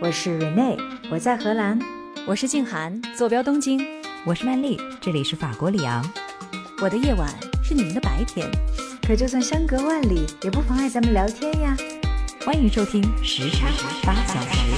[0.00, 0.76] 我是 Rene，
[1.10, 1.78] 我在荷兰；
[2.26, 3.78] 我是静涵，坐标东京；
[4.26, 6.04] 我是曼丽，这里是法国里昂。
[6.82, 7.32] 我的夜晚
[7.62, 8.50] 是你们的白天，
[9.06, 11.76] 可就算相隔万里，也不妨碍咱们聊天呀。
[12.44, 13.68] 欢迎收听时差
[14.04, 14.74] 八小时。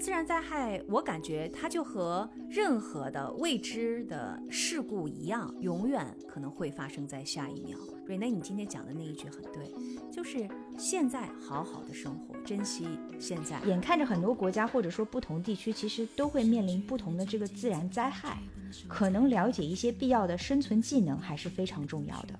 [0.00, 7.78] 自然灾害，我感觉它就和任何的未知的事故一样，永远可能会发生在下一秒。
[8.06, 9.72] 瑞内，你今天讲的那一句很对，
[10.12, 12.86] 就是现在好好的生活，珍惜
[13.18, 13.60] 现在。
[13.66, 18.38] 眼看着很多国家或者说不同地区，其实都会面临不同的这个自然灾害，
[18.86, 22.38] 可能了解一些必要的生存技能还是非常重要的，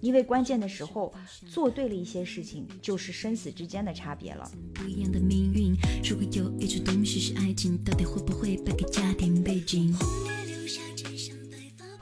[0.00, 1.14] 因为关键的时候
[1.46, 4.50] 做对了一些事情，就是生死之间的差别了。
[4.74, 9.94] 不一样的命运，如果有一种东西是爱情，到底会不会败给家庭背景？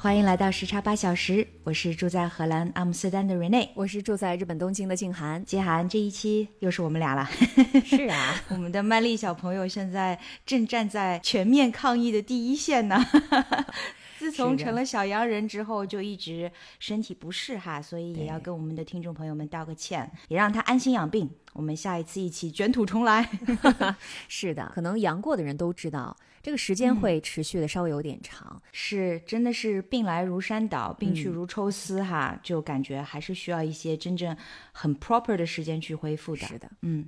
[0.02, 5.44] 欢迎来到时差八小时，我是住在荷兰阿姆斯特丹的 Rene，我是住在日本东京的静涵。
[5.44, 7.24] 静涵，这一期又是我们俩了。
[7.86, 13.00] 是啊， 我们的曼丽小朋友现在正站在全面抗疫的第一线呢。
[14.18, 21.30] 自从成了小洋人之后，就一直身体不适哈，所以也要跟我们的听众朋友们道个歉，也让他安心养病。
[21.52, 23.28] 我们下一次一起卷土重来。
[24.26, 28.60] 是的，可能阳过的人都知道，这个时间会持续的稍微有点长。
[28.72, 34.36] 是，真的是病来如山倒，病去如抽丝哈，就感觉还是需要一些真正
[34.72, 36.46] 很 proper 的时间去恢复的。
[36.46, 37.06] 是的，嗯。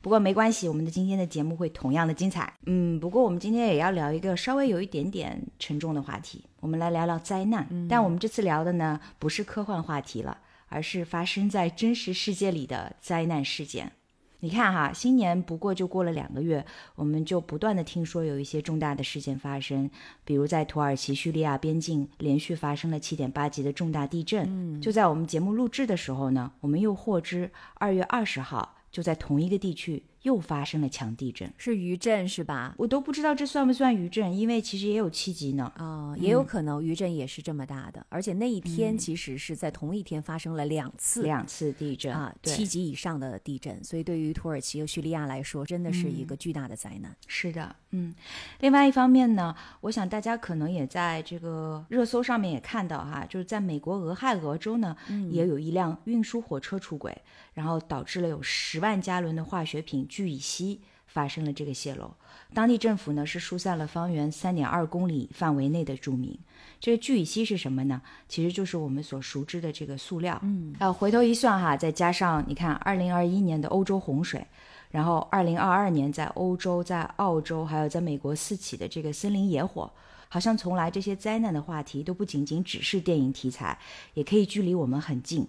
[0.00, 2.50] 不过没关系，我们的今天的节目会同样的精彩。
[2.64, 7.68] 嗯，不过我们今天也要聊一个稍微有一点点沉重的话题，我们来聊聊灾难。
[7.88, 13.92] 但我们这次聊的呢，不是科幻话题了，而是发生在真实世界里的灾难事件。
[14.40, 19.90] 你看哈，新年不过就过了两个月，我们就不断的听说有一些重大的事件发生，
[20.24, 24.44] 比如在土耳其叙利亚边境连续发生了七点八级的重大地震。
[24.48, 28.76] 嗯，就在我们节目录制的时候呢，我们又获知二月二十号。
[28.90, 32.74] 就在同一个地区又发生了强地震，是余震是吧？
[32.76, 35.72] 我都不知道这算不算余震，因为其实也有七级呢。
[35.76, 47.16] 啊，也有可能余震也是这么大的，而且那一天其实是在同一天发生了两次两次地震啊，七级以上的地震，所以对于土耳其和叙利亚来说，真的是一个巨大的灾难。
[47.26, 48.14] 是的，嗯。
[48.60, 54.96] 另外一方面呢，我想大家可能也在这个热搜上面也看到哈，就是在美国俄亥俄州呢，
[55.30, 57.16] 也有一辆运输火车出轨。
[57.60, 62.10] 然后导致了有十万加仑的化学品聚乙烯发生了这个泄漏，
[62.54, 66.34] 当地政府呢是疏散了方圆三点二公里范围内的住民。
[66.80, 68.00] 这个聚乙烯是什么呢？
[68.26, 70.40] 其实就是我们所熟知的这个塑料。
[70.42, 74.42] 嗯，呃，回头一算哈，再加上你看，二零二一年的欧洲洪水，
[74.90, 79.92] 然后二零二二年在欧洲、在澳洲还有在美国四起的这个森林野火，
[80.28, 83.78] 好像从来这些灾难的话题都不仅仅只是电影题材，
[84.14, 85.46] 也可以距离我们很近。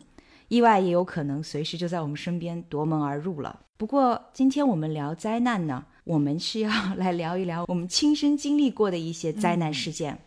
[0.51, 3.57] 意外也有可能随时就在我们身边夺门而入了。
[3.77, 10.19] 不过今天我们聊灾难呢，我们是要 来聊一聊我们亲身经历过的一些灾难事件。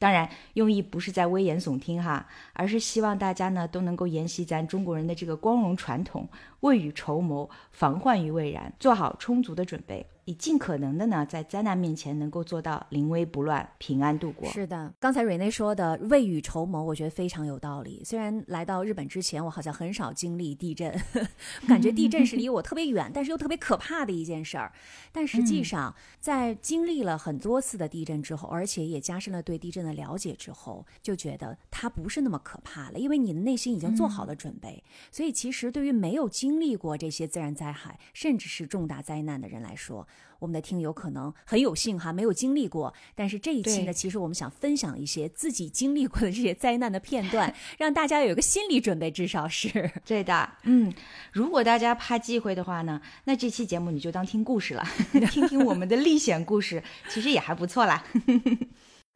[0.00, 6.28] 当然，用意不是在危言耸听哈，而是希望大家呢都能够沿袭咱中国人的这个光荣传统，
[6.58, 10.04] 未雨绸缪，防患于未然，做好充足的准备。
[10.28, 14.46] 以尽可能的呢，在灾难面前能够做到临危不乱、平安度过。
[14.50, 18.02] 是的，刚才瑞内说的未雨绸缪，我觉得非常有道理。
[18.04, 20.94] 虽然来到日本之前，我好像很少经历地震，
[21.66, 24.70] 感觉地震是离我特别远，但是又特别可怕的一件事儿。
[25.10, 34.84] 但实际上，在经历了很多次的地震之后，而且也加深了对地震的了解之后，就觉得它不是那么可怕了，因为你的内心已经做好了准备。
[35.10, 40.06] 所以，其实对于没有经历过这些自然灾害，甚至是重大灾难的人来说，
[40.38, 42.94] 我们的听友可能很有幸哈，没有经历过。
[43.14, 50.48] 但是这一期呢，其实我们想分享一些自己经历过的这些灾难的片段， 让大家有一个心理准备，至少是对的。
[50.62, 50.92] 嗯，
[51.32, 54.84] 如果大家怕忌讳的话呢，那这期节目你就当听故事了，
[55.30, 58.04] 听听我们的历险故事，其实也还不错啦。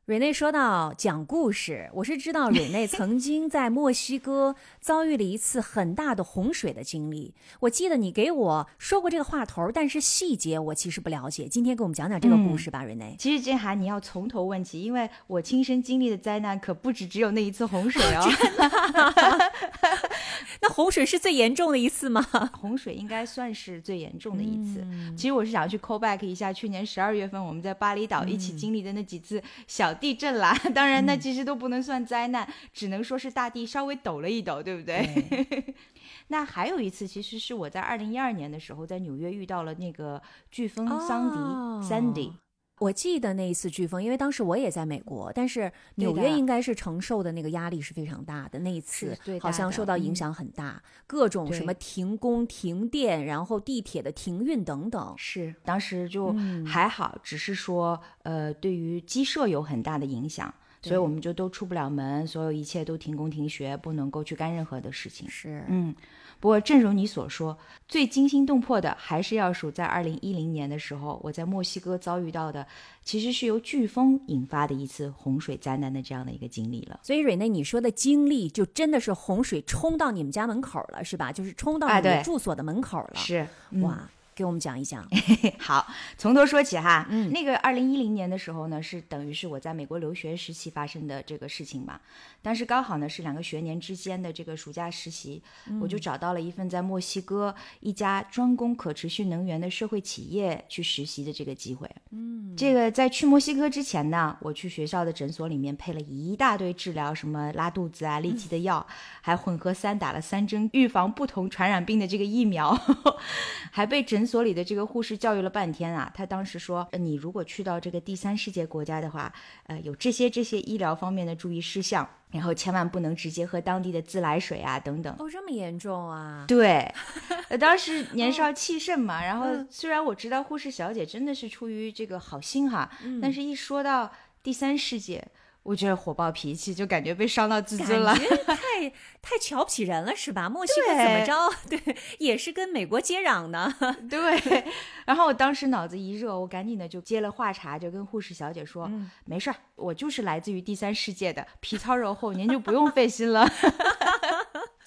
[0.06, 7.32] 瑞内说到讲故事，我是知道瑞内曾经在墨西哥遭遇了一次很大的洪水的经历。
[7.60, 11.46] 我记得你给我说过这个话头，但是细节我其实不了解。
[11.46, 13.14] 今天给我们讲讲这个故事吧，瑞内。
[13.16, 18.28] 其实这涵你要从头问起，因为我亲身经历的灾难可不止只有那一次洪水哦。
[20.60, 22.20] 那洪水是最严重的一次吗？
[22.60, 24.84] 洪水应该算是最严重的一次。
[25.16, 29.91] 其实我是想去 call back 一下去年十二月份我们在巴厘岛一起经历的那几次小。
[29.94, 35.74] 地震啦， 当然那其实都不能算灾难，只能说是大地稍微抖了一抖，对不对？
[36.28, 40.20] 那还有一次，其实是我在二零一二年的时候在纽约遇到了那个
[40.52, 42.32] 飓风桑迪 （Sandy）。
[42.82, 48.58] 我记得那一次飓风，因为当时我也在美国，但是纽约应该是承受的那个压力是非常大的。
[48.58, 55.14] 那一次好像受到影响很大，各种什么停工、停电，然后地铁的停运等等。
[55.16, 56.34] 是，当时就
[56.66, 60.52] 还好，只是说呃，对于鸡舍有很大的影响。
[60.84, 65.28] 所以我们就都出不了门，所有一切都停工停学，不能够去干任何的事情。
[65.30, 65.94] 是，嗯，
[66.42, 67.56] 不过正如你所说，
[67.86, 72.66] 最惊心动魄的还是要数在二零一零年的时候，我在墨西哥遭遇到的，
[73.04, 76.98] 其实是由飓风引发的一次洪水灾难的这样的一个经历了。
[77.04, 81.30] 所以瑞内，你说的经历就真的是洪水冲到你们家门口了，是吧？
[81.30, 83.12] 就是冲到你们住所的门口了。
[83.14, 83.46] 是，
[83.82, 84.10] 哇。
[84.34, 85.06] 给我们讲一讲，
[85.58, 85.86] 好，
[86.16, 87.06] 从头说起哈。
[87.10, 92.00] 嗯，那个二零一零年的时候呢，是等于是我在美国留学时期发生的这个事情嘛。
[92.40, 95.42] 当时刚好呢是两个学年之间的这个暑假实习，
[95.80, 101.88] 我就找到了一份在墨西哥一家专攻可持续能源的社会企业去实习的这个机会。
[102.10, 108.84] 嗯，这个在去墨西哥之前呢，我去学校的诊所里面配了一大堆治疗什么拉肚子啊、痢疾的药，
[109.20, 112.74] 还混合三打了三针预防不同传染病的这个疫苗，
[113.70, 114.21] 还被诊。
[114.22, 119.32] 诊所里的这个护士教育了半天啊，他当时说，你如果去到这个第三世界国家的话，
[119.64, 125.12] 呃，有这些这些医疗方面的注意事项，然后千万不能直接喝当地的自来水啊，等等。
[125.18, 126.44] 哦，这么严重啊？
[126.46, 126.88] 对，
[127.58, 132.88] 当时年少气盛嘛，然后虽然我知道护士小姐真的是出于这个好心哈，
[133.20, 135.26] 但是一说到第三世界。
[135.62, 138.12] 我觉得火爆脾气，就感觉被伤到自尊了，
[138.46, 138.90] 太
[139.22, 140.48] 太瞧不起人了，是吧？
[140.48, 141.34] 墨西哥怎么着？
[141.70, 143.72] 对，也是跟美国接壤呢。
[144.10, 144.64] 对。
[145.06, 148.90] 然后我当时脑子一热，我赶紧的就接了话茬，就跟护士小姐说
[149.24, 153.48] ：“没事儿，我就是来自于第三世界的，皮糙肉厚，您就不用费心了。”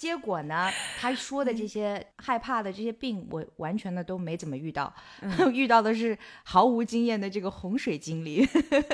[0.05, 0.69] 结果呢？
[0.99, 4.93] 他说的这些害怕的这些病， 我完全的都没怎么遇到，
[5.51, 8.47] 遇到的是毫无经验的这个洪水经历。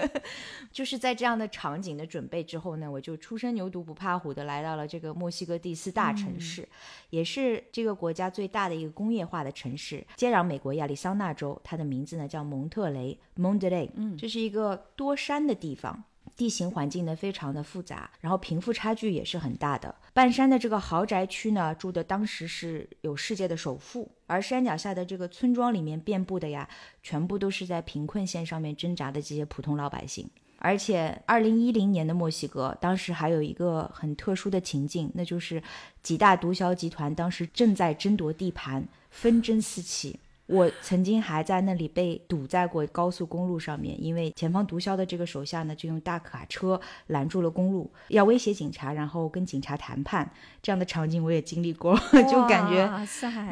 [0.72, 6.66] 就是在这样的场景的准备之后呢，我就初生牛犊不怕虎的来到了这个墨西哥第四大城市，
[7.10, 11.60] 也是这个国家最大的一个工业化的城市，接壤美国亚利桑那州。
[11.62, 16.06] 它的名字呢叫蒙特雷 （Monterey），嗯，这是一个多山的地方。
[16.36, 19.94] 地形环境呢非常的复杂，然后贫富差距也是很大的。
[20.14, 26.68] 半山的这个豪宅区呢，住的当时是有世界的首富，而山脚下的这个村庄里面遍布的呀，
[27.04, 30.30] 全部都是在贫困线上面挣扎的这些普通老百姓。
[30.64, 35.62] 而且，二零一零年的墨西哥，当时还有一个很特殊的情境，那就是
[36.04, 40.20] 几大毒枭集团当时正在争夺地盘，纷争四起。
[40.52, 50.32] 我曾经还在那里被堵在过高速公路上面，因为前方毒枭的这个手下呢，就用大卡车拦住了公路，要威胁警察，然后跟警察谈判。
[50.62, 51.98] 这样的场景我也经历过，
[52.30, 52.86] 就感觉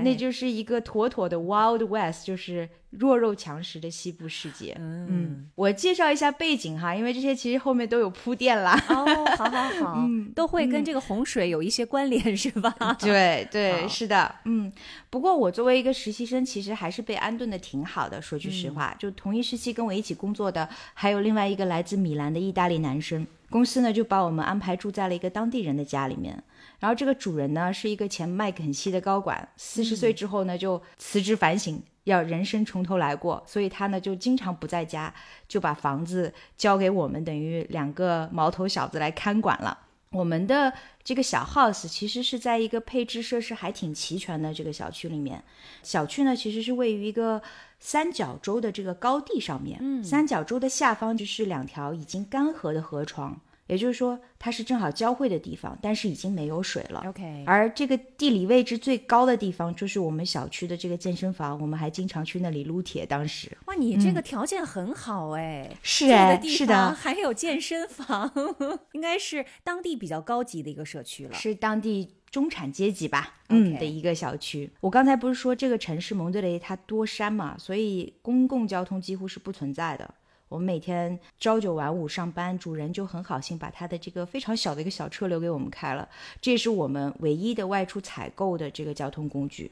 [0.03, 2.69] 那就是一个妥妥的 Wild West，就是。
[2.91, 4.75] 弱肉强食的西部世界。
[4.79, 8.73] 嗯，我介绍一下背景哈，因为这些其实后面都有铺垫啦。
[8.89, 9.05] 哦，
[9.37, 12.73] 好好好， 嗯，都会跟这个洪水有一些关联，是吧？
[12.99, 14.33] 对对，是的。
[14.45, 14.71] 嗯，
[15.09, 18.21] 不过我作为一个实习生，其实还是被安顿的挺好的。
[18.21, 23.25] 说句实话，就同一时期跟我一起工作的，还有另外一个来自米兰的意大利男生。
[23.51, 26.43] 公司呢就把我们安排住在了一个当地人的家里面。
[26.79, 31.81] 然后这个主人呢是一个前麦肯锡的高管，四十岁之后呢就辞职反省。
[32.09, 35.13] 要人生从头来过，所以他呢就经常不在家，
[35.47, 39.77] 就把房子交给我们，等于两个毛头小子来看管了。
[40.11, 40.73] 我们的
[41.03, 45.43] 这个小 house 其实是在一个配置设施还挺齐全的这个小区里面。
[45.83, 47.39] 小区呢其实是位于一个
[47.79, 53.39] 三角洲的这个高地上面，嗯，三角洲的下方就是两条已经干涸的河床。
[53.69, 57.03] 也就是说，它是正好交汇的地方，但是已经没有水了。
[57.07, 63.05] OK，而这个地理位置最高的地方，就是我们小区的这个健身房，我们还经常去那里撸铁。
[63.05, 68.31] 当时，哇，你这个条件很好哎，是哎，是的，还有健身房，
[68.93, 74.71] 应该是当地比较高级的一个社区了，是当地中产阶级吧，嗯的一个小区。
[74.81, 80.15] 我刚才不是说这个城市蒙德雷它多山嘛，所以公共交通几乎是不存在的。
[80.49, 86.09] 我们每天朝九晚五上班，主人就很好心把他的这个非常小的一个小车留给我们开了，
[86.41, 89.71] 这也是我们唯一的外出采购的这个交通工具。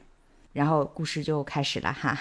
[0.52, 2.16] 然后故事就开始了哈，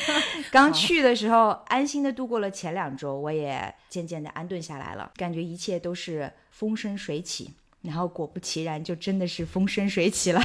[0.50, 7.52] 刚去的时候安心的度过了前两周，我也渐渐的安顿下来了，感觉一切都是风生水起。
[7.82, 10.42] 然后果不其然，就真的是风生水起了。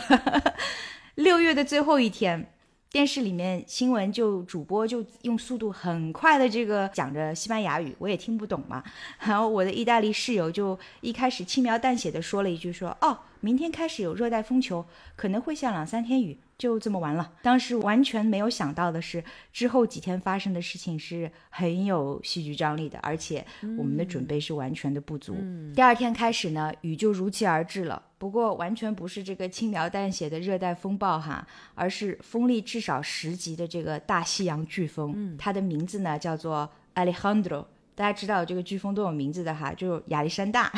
[1.16, 2.50] 六月的最后一天。
[2.94, 8.84] 电视里面新闻就主播就用速度很快的这个讲着西班牙语，我也听不懂嘛。
[9.20, 14.86] 然后我的意大利室友就一开始轻描淡写的说了一句说：“哦，明天开始有热带风球，
[15.16, 17.34] 可能会下两三天雨。”就这么完了。
[17.42, 23.46] 当时完全没有想到的是，之后几天发生的事情是很有戏剧张力的，而且
[23.78, 25.36] 我们的准备是完全的不足。
[25.76, 28.02] 第二天开始呢，雨就如期而至了。
[28.18, 31.46] 不过完全不是这个轻描淡写的热带风暴哈，
[31.76, 35.36] 而是风力至少十级的这个大西洋飓风。
[35.38, 37.66] 它的名字呢叫做 Alejandro。
[37.96, 40.72] 大家知道这个飓风都有名字的哈，就是亚历山大。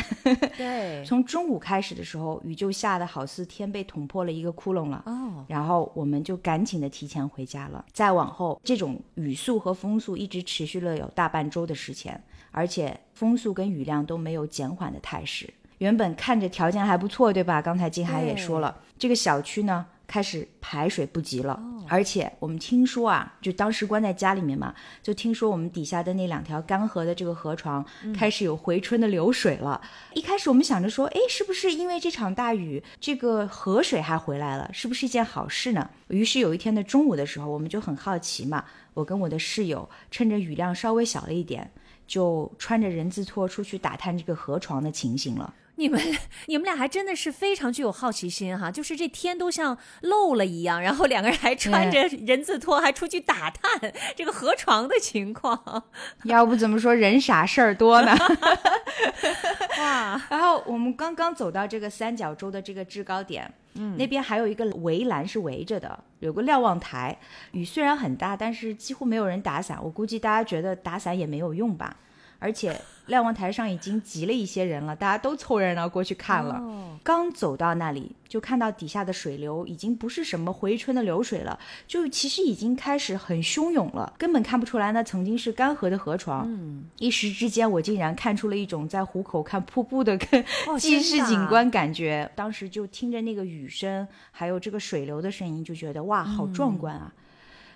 [0.57, 5.01] 对， 从中午开始的时候，雨就下的好似天被捅破了一个窟窿了。
[5.05, 7.83] 哦，然后我们就赶紧的提前回家了。
[7.93, 15.53] 再往后，这种雨速和风速一直持续了有大半周的时间，而且风速跟雨量都没有减缓的态势。
[15.79, 17.61] 原本看着条件还不错，对吧？
[17.61, 29.81] 刚才金海也说了，这个小区呢开始排水不及了，而且我们听说啊，就当时关在家里面嘛，就听说我们底下的那两条干涸的这个河床开始有回春的流水了。
[30.13, 35.89] 一开始我们想着说，哎，是不是因为这场大雨，这个河水还回来了，是不是一件好事呢？
[36.07, 41.71] 于是有一天的中午的时候，我们就很好奇嘛，我跟我的室友趁着雨量稍微小了一点，
[42.07, 45.53] 就穿着人字拖出去打探这个河床的情形了。
[45.77, 46.01] 你们
[46.47, 55.83] 你们俩还真的是非常具有好奇心哈，就是这天都像漏了一样，然后两个人还穿着人字拖，还出去打探 这个河床的情况。
[56.23, 58.15] 要不怎么说人傻事儿多呢？
[59.79, 60.21] 哇！
[60.29, 67.17] 然后我们刚刚走到这个三角洲的这个制高点，嗯，那边还有一个围栏是围着的，有个瞭望台。
[67.51, 69.77] 雨虽然很大，但是几乎没有人打伞。
[69.83, 71.97] 我估计大家觉得打伞也没有用吧。
[72.45, 76.61] 而且瞭望台上已经集了一些人了，大家都凑热闹过去看了。
[77.03, 86.45] 刚走到那里，就看到底下的水流已经不是什么回春的流水了，就其实已经开始很汹涌了，根本看不出来那曾经是干涸的河床。
[86.47, 92.29] 嗯，一时之间，我竟然看出了一种在湖口看瀑布的跟哦 既视景观感觉。
[92.35, 97.11] 当时就听着那个雨声，还有这个水流的声音，就觉得哇，好壮观啊！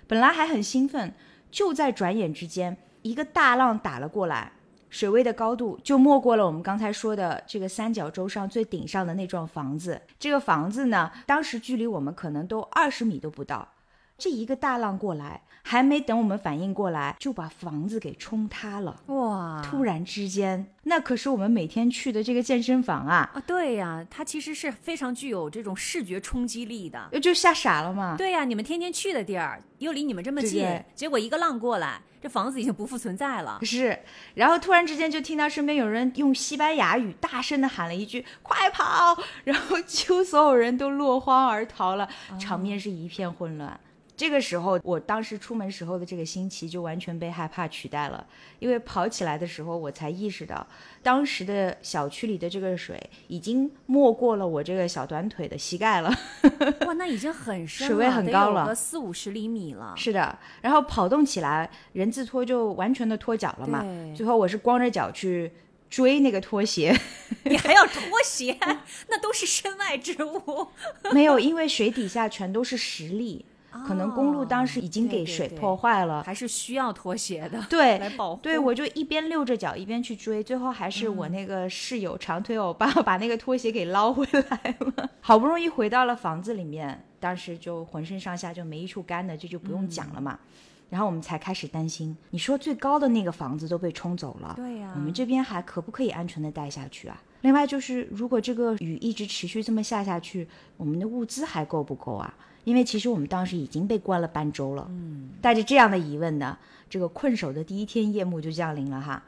[0.06, 1.12] 本来还很兴奋，
[1.50, 4.52] 就在转眼之间，一个大浪打了过来，
[4.90, 10.02] 水位的高度就没过了我们刚才说的这个三角洲上最顶上的那幢房子。
[10.18, 13.66] 这个房子呢，当时距离我们可能都二十米都不到。
[14.18, 19.00] 这一个大浪过来，还没等我们反应过来，就把房子给冲塌了。
[19.06, 19.62] 哇！
[19.64, 27.08] 突然之间，那可是我们每天去的这个健身房啊，啊，对呀，它其实是非常具有这种视觉冲击力的。
[27.22, 28.16] 就吓傻了嘛。
[28.18, 33.58] 对呀，你们天天去的地儿又离你们这么近，结果一个浪过来，这房子已经不复存在了。
[33.62, 33.98] 是，
[34.34, 42.08] 然后突然之间就听到身边有人用西班牙语大声的喊了一句“快跑”，然后几乎所有人都落荒而逃了，
[42.38, 43.78] 场面是一片混乱。
[44.20, 48.26] 这个时候，我当时出门时候的这个心奇就完全被害怕取代了，
[48.58, 50.66] 因为跑起来的时候，我才意识到，
[51.02, 56.14] 当时的小区里的这个水已经没过了我这个小短腿的膝盖了。
[56.86, 59.94] 哇，那已经很深了， 水位很高了四五十厘米了。
[59.96, 63.82] 是的，然后跑动起来，人字拖就完全的脱脚了嘛。
[64.14, 65.50] 最后我是光着脚去
[65.88, 66.94] 追那个拖鞋，
[67.44, 68.54] 你还要 拖鞋，
[69.08, 70.68] 那都是身外之物。
[71.10, 73.42] 没有，因为水底下全都是石砾，
[73.86, 76.22] 可能公路当时已经给水破坏了。
[76.22, 78.42] 还是需要拖鞋的，对 来保护。
[78.42, 85.10] 对，我就一边溜着脚一边去追，最后还是我那个室友长腿欧巴把那个拖鞋给捞回来了。
[85.20, 90.38] 好不容易回到了房子里面，当时就浑身上下就没一处干的，这就不用讲了嘛。
[90.88, 97.22] 然后我们才开始担心，你说最高的那个房子都被冲走了，对呀我们这边还可不可以安全的待下去啊？
[97.42, 102.34] 另外就是，如果这个雨一直持续这么下下去，我们的物资还够不够啊？
[102.70, 104.86] 因为其实我们当时已经被关了半周了。
[104.90, 106.56] 嗯，带着这样的疑问呢，
[106.88, 109.20] 这个困守的第一天夜幕就降临了哈。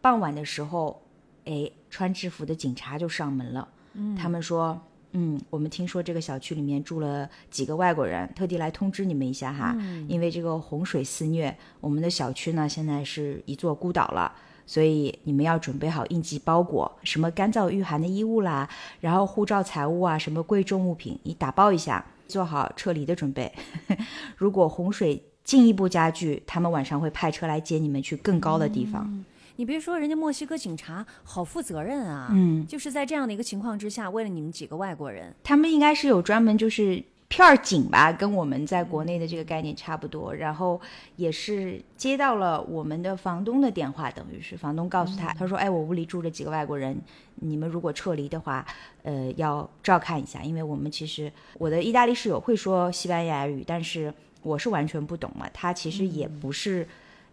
[0.00, 1.02] 傍晚的时候，
[1.44, 3.68] 哎，穿制服的警察就上门了。
[3.92, 4.80] 嗯，他们说，
[5.12, 9.76] 嗯，我们听说这个小区里面住了几个外国人，特地来通知你们一下哈。
[10.08, 14.32] 因为这个洪水肆虐，我们的小区呢现在是一座孤岛了。
[14.68, 18.68] 所以你们要准备好应急包裹，什么干燥御寒的衣物啦，
[19.00, 23.52] 然后护照、财物啊，什么贵重物品，你打包一下，做好撤离的准备。
[24.36, 29.24] 如果洪水进一步加剧，他们晚上会派车来接你们去更高的地方。
[29.58, 32.28] 你别说，人家墨西哥警察好负责任啊！
[32.30, 40.34] 嗯，就是在这样的一个情况之下，为了你们几个外国人，他们应该是有专门就是片儿警吧，跟我们在国内的这个概念差不多。
[40.34, 40.80] 然后
[41.16, 46.96] 也是接到了我们的房东的电话，等于是房东告诉他，他说：“哎，我屋里住着几个外国人，
[47.36, 48.64] 你们如果撤离的话，
[49.02, 56.86] 呃，要照看一下，因为我们其实我的意大利室友会说西班牙语，但是我是完全不懂嘛，他其实也不是。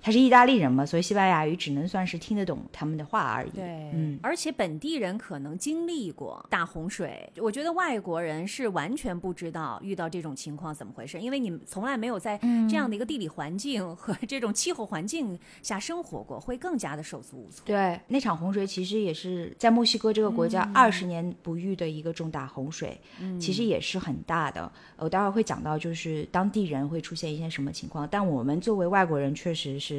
[0.06, 3.50] 他是意大利人嘛，所以西班牙语只能算是听得懂他们的话而已。
[3.52, 12.38] 对，嗯，而且本地人可能经历过大洪水，我觉得外国人是完全不知道遇到这种情况怎么回事，因为你们从来没有在
[12.70, 17.64] 这样的一个地理环境和 这种气候环境下生活过，会更加的手足无措。
[17.66, 23.00] 对，那场洪水其实也是在墨西哥这个国家二十年不遇的一个重大洪水，
[23.40, 24.70] 其实也是很大的。
[24.98, 29.93] 我待会儿会讲到，就是当地人会出现一些什么情况，但我们作为外国人，确实是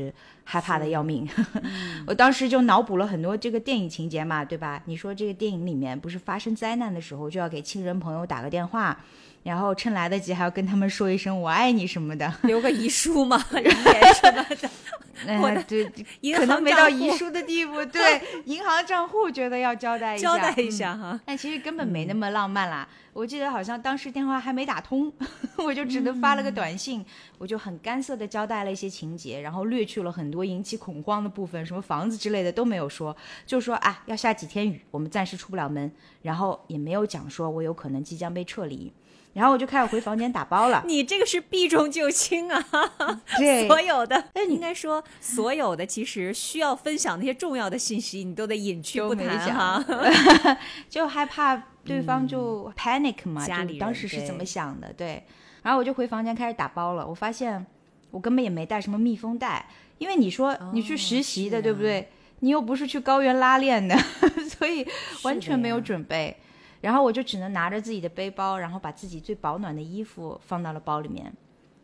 [0.45, 1.29] 害怕的要命。
[2.07, 4.83] 我当时就脑补了很多这个电影情节嘛，对吧？
[4.87, 8.99] 你说这个电影里面不是发生灾难的时候，就要给亲人朋友打个电话。
[9.45, 13.41] 然后趁来得及还要跟他们说一声“我爱你”什么的， 留个遗书嘛？
[13.53, 14.69] 遗言什么的。
[15.27, 15.89] 哎，对，
[16.37, 17.85] 可能没到遗书的地步。
[17.85, 21.19] 对， 银行账户觉得要交代一下，交代一下哈。
[21.25, 22.87] 但其实根本没那么浪漫啦。
[23.13, 25.11] 我记得好像当时电话还没打通，
[25.59, 27.05] 我就只能发了个短信，
[27.39, 35.91] 我就很干涩的交代了一些情节，然后略去了很多引起恐慌的部分，什么房子之类的都没有说，就说啊要下几天雨，我们暂时出不了门，
[36.23, 38.93] 然后也没有讲说我有可能即将被撤离。
[39.35, 40.83] 然后我就开始回房间打包了。
[40.87, 42.65] 你这个是避重就轻啊！
[43.37, 49.85] 对，所有的，应该说所有的，其实需要分享那些重要的信息，你都得隐去不谈哈。
[50.89, 54.93] 就害怕对方就 panic 嘛，家里当时是怎么想的？
[54.93, 55.25] 对。
[55.63, 57.07] 然后我就回房间开始打包了。
[57.07, 57.65] 我发现
[58.11, 62.09] 我根本也没带什么密封袋，因为你说你去实习的，对不对？
[62.41, 63.97] 你又不是去高原拉练的，
[64.59, 64.87] 所以
[65.23, 66.37] 完全没有准备。
[66.85, 71.33] 然后我就只能拿着自己的背包，然后把自己最保暖的衣服放到了包里面，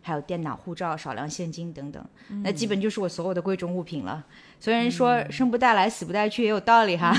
[0.02, 2.04] 还有电脑、护照、少量现金等等，
[2.44, 4.22] 那基本就是我所有的贵重物品了。
[4.58, 7.14] 虽然说生不带来，死不带去也有道理哈。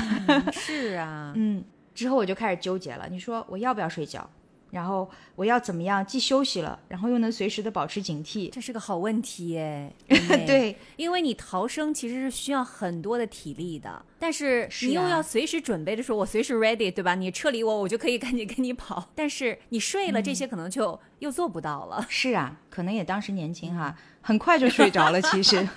[0.52, 1.64] 是啊， 嗯。
[1.92, 4.26] 之后我就开始纠结了，你说我要不要睡觉？
[4.72, 8.50] 然后我要怎么样既休息了，然后又能随时的保持警惕？
[8.50, 9.92] 这是个好问题耶。
[10.08, 17.14] 对，因为你逃生其实是需要很多的体力的，但是你又要随时准备的时候，我随时 ready，对吧？
[17.14, 19.06] 你撤离我，我就可以赶紧跟你跑。
[19.14, 22.04] 但是你睡了，这些可能就又做不到了。
[22.08, 25.20] 是啊，可能也当时年轻哈，很快就睡着了。
[25.20, 25.68] 其实，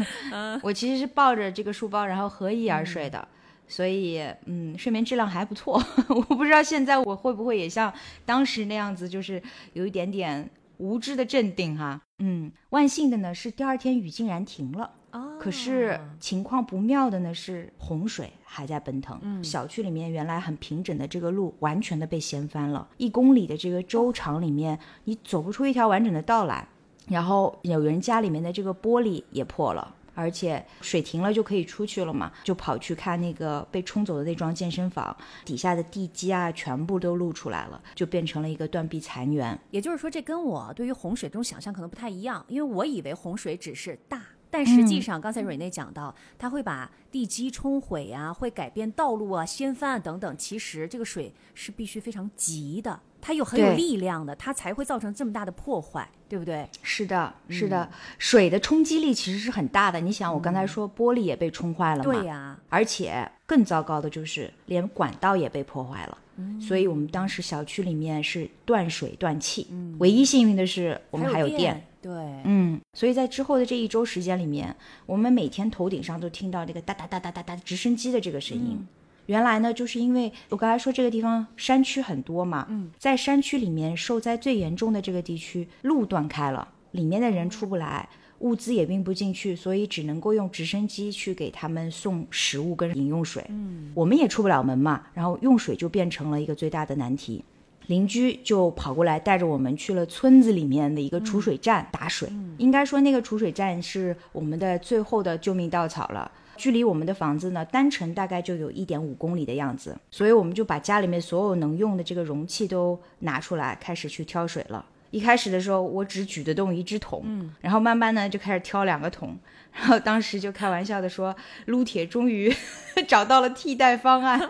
[0.63, 3.27] 我其实是抱着这个书包，然后合衣而睡的。
[3.67, 5.81] 所以，嗯，睡眠质量还不错。
[6.09, 7.93] 我不知道现在我会不会也像
[8.25, 9.41] 当时那样子，就是
[9.73, 12.01] 有一点点无知的镇定哈。
[12.19, 14.91] 嗯，万幸的呢是第二天雨竟然停了。
[15.11, 15.37] 哦。
[15.39, 19.19] 可是情况不妙的呢是洪水还在奔腾。
[19.21, 19.43] 嗯。
[19.43, 26.67] 小区里面原来很平整的这个路完全的被掀翻了，一公里的这个周长里面你走不出一条完整的道来。
[27.07, 29.93] 然后有人家里面的这个玻璃也破了。
[30.15, 39.59] 而且水停了就可以出去了嘛，就跑去看那个被冲走的那幢健身房底下的地基啊，全部都露出来了，就变成了一个断壁残垣。
[39.69, 50.37] 也就是说，这跟我对于洪水这种想象可能不太一样，因为我以为洪水只是大，但实际上刚才瑞内讲到，它会把地基冲毁啊，会改变道路啊，掀翻啊等等。
[50.37, 52.99] 其实这个水是必须非常急的。
[53.25, 56.69] 它有很有力量的，它才会造成这么大的破坏，对不对？
[56.83, 59.99] 是的，是的，水的冲击力其实是很大的。
[59.99, 62.13] 你想，我刚才说玻璃也被冲坏了嘛？
[62.13, 62.55] 对呀。
[62.69, 66.17] 而且更糟糕的就是连管道也被破坏了。
[66.35, 66.61] 嗯。
[66.61, 69.65] 所以我们当时小区里面是断水断气。
[69.71, 69.95] 嗯。
[69.97, 71.83] 唯一幸运的是我们还有电。
[72.03, 72.13] 对。
[72.43, 72.79] 嗯。
[72.93, 74.75] 所以在之后的这一周时间里面，
[75.07, 78.85] 我们每天头顶上都听到这个哒哒哒哒哒哒直升机的这个声音。
[79.27, 88.07] 原来呢，就是因为我刚才说这个地方山区很多嘛，嗯，在山区里面受灾最严重的这个地区，路断开了，里面的人出不来，
[88.39, 93.43] 物资也运不进去，所以只能够用直升机去给他们送食物跟饮用水。
[93.49, 97.43] 嗯，我们也出不了门嘛，然后用水就变成了一个最大的难题。
[97.87, 102.27] 邻居就跑过来带着我们去了村子里面的一个储水站打水。
[102.57, 106.31] 应该说那个储水站是我们的最后的救命稻草了。
[106.57, 114.85] 距离我们的房子呢，单程大概就有一点五公里的样子，所以我们就把家里面所有能用的这个容器都拿出来，开始去挑水了。
[115.11, 119.37] 一开始的时候，我只举得动一只桶，嗯，然后慢慢呢就开始挑两个桶，
[119.71, 121.33] 然后当时就开玩笑的说，
[121.67, 122.53] 撸铁终于
[123.07, 124.41] 找到了替代方案。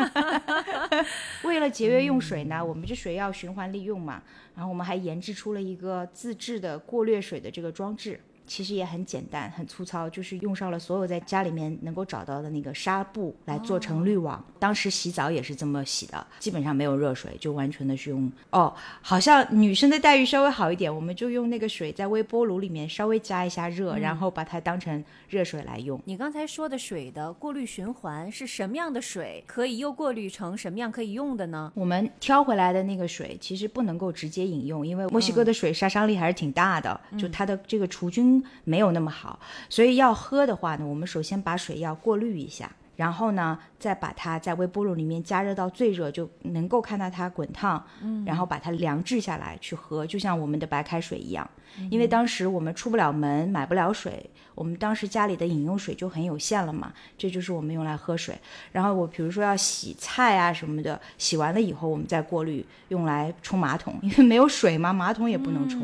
[1.44, 4.24] 为了节约用水呢，我们这水要循环利用嘛，
[4.56, 8.20] 然后我们还研制出了一个自制的过滤水的这个装置。
[8.48, 14.44] 其实也很简单，很粗糙，就是用上了所有在家里面能够找到的那个纱布来做成滤网。
[14.60, 26.00] 当时洗澡也是这么洗的，基本上没有热水，就完全的是用哦，好像女生的待遇稍微好一点，我们就用那个水在微波炉里面稍微加一下热，然后把它当成热水来用。
[26.06, 31.72] 你刚才说的水的过滤循环是什么样的水可以又过滤成什么样可以用的呢？
[31.76, 38.35] 我们挑回来的那个水其实不能够直接饮用，因为墨西哥的水杀伤力还是挺大的，就它的这个除菌。
[38.64, 42.72] 没有那么好，所以要喝的话呢，我们首先把水要过滤一下。
[42.96, 47.86] 然后呢，再把它在微波炉里面加热到最热，就能够看到它滚烫。
[48.02, 51.50] 嗯，然后把它凉制下来去喝，就像我们的白开水一样。
[51.92, 58.34] 因为当时我们出不了门，买不了水，我们当时家里的饮用水就很有限了嘛，这就是我们用来喝水。
[58.72, 65.82] 然后我比如说要洗菜啊什么的，洗完了以后我们再过滤，用来冲马桶，因为没有水嘛，马桶也不能冲，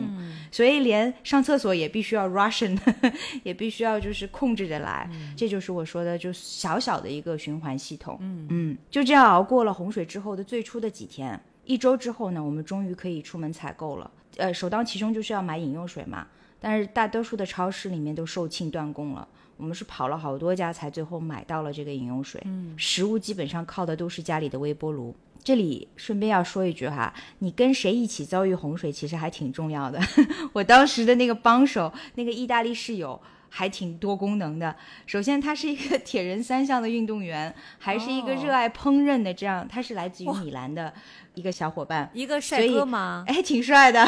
[0.50, 2.80] 所以连上厕所也必须要 Russian，
[3.44, 5.10] 也必须要就是控制着来。
[5.36, 8.18] 这就是我说的，就小小的一个循环系统。
[8.22, 14.10] 嗯嗯，就这样熬过了洪水之后的最初的几天，一周之后呢，我们终于可以出门采购了。
[14.38, 16.28] 呃，首当其冲就是要买饮用水嘛，
[16.60, 19.28] 但是大多数的超市里面都售罄断供了。
[19.58, 22.42] 我们是跑了好多家才最后买到了这个饮用水。
[22.46, 25.14] 嗯，食物基本上靠的都是家里的微波炉。
[25.44, 30.00] 这里顺便要说一句哈，你跟谁一起遭遇洪水其实还挺重要的。
[30.54, 33.20] 我当时的那个帮手，那个意大利室友。
[33.54, 34.74] 还挺多功能的。
[35.06, 39.34] 首先，他是一个 铁人三项的运动员，还是一个热爱烹饪的。
[39.34, 40.92] 这样，他是来自于米兰的
[41.36, 43.26] 一个小伙伴，一个帅哥吗？
[43.28, 44.04] 哎，挺帅的。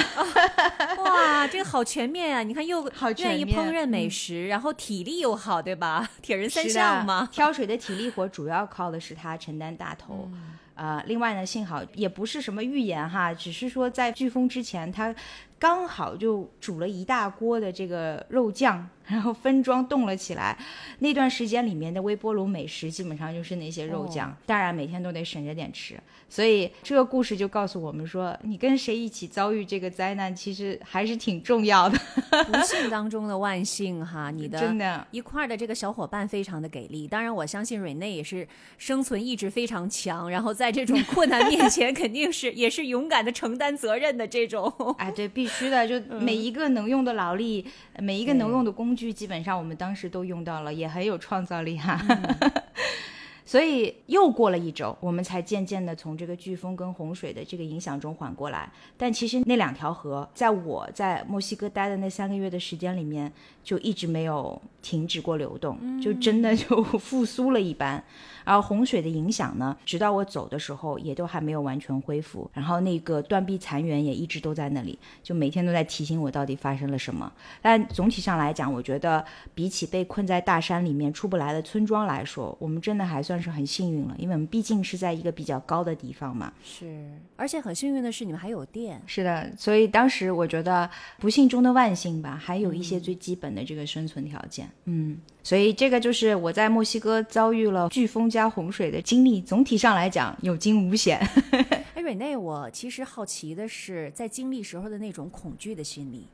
[0.98, 2.42] 哇，这个好全面啊！
[2.42, 6.10] 你看，又好愿意烹饪美食，然后体力又好，对吧？
[6.24, 7.28] 铁人三项嘛。
[7.30, 10.32] 挑水的体力活主要靠的是他承担大头。
[10.76, 15.14] 呃，另外呢，幸好也不是什么预言哈，只是说在飓风之前他。
[15.60, 20.58] 刚好就煮了一大锅的这个肉酱，然后分装冻了起来。
[21.00, 26.00] 那段时间里面的微波炉美食基本上就是那些肉酱，当然每天都得省着点吃。
[26.30, 31.98] 所以这个故事就告诉我们说，你跟谁一起遭遇这个灾难，其实还是挺重要的。
[32.32, 37.08] 不 幸当中的万幸哈，你的真的，一块的这个小伙伴非常的给力。
[37.08, 38.48] 当然，我相信瑞内也是
[38.80, 44.74] 生存意志非常强，然后在这种困难面前，肯定是也是勇敢的承担责任的这种。
[44.98, 47.64] 哎，对，必须的，就每一个能用的劳力，
[48.00, 52.00] 每一个能用的工具，基本上我们当时都用到了，也很有创造力哈。
[53.46, 58.72] 所以又过了一周，我们才渐渐的从这个飓风跟洪水的这个影响中缓过来。
[58.98, 68.04] 但其实那两条河，在我在墨西哥待的那三个月的时间里面，就一直没有停止过流动，就真的就复苏了一般。
[68.44, 72.50] 而洪水的影响呢，直到我走的时候，也都还没有完全恢复。
[72.54, 77.32] 然后那个断壁残垣也一直都在那里，就每天都在提醒我到底发生了什么。
[77.62, 86.52] 但总体上来讲，我觉得比起被困在大山里面出不来的村庄来说，我们真的还算是很幸运了，因为我们毕竟是在一个比较高的地方嘛。
[86.64, 89.02] 是，而且很幸运的是，你们还有电。
[89.06, 94.70] 是的，所以当时我觉得不幸中的万幸吧，还有一些最基本的这个生存条件。
[94.86, 95.18] 嗯。
[95.44, 99.42] 所以这个就是我在墨西哥遭遇了飓风加洪水的经历。
[99.42, 101.20] 总体上来讲，有惊无险。
[101.94, 106.28] 哎，瑞内，我其实好奇的是，在经历时候的那种恐惧的心理，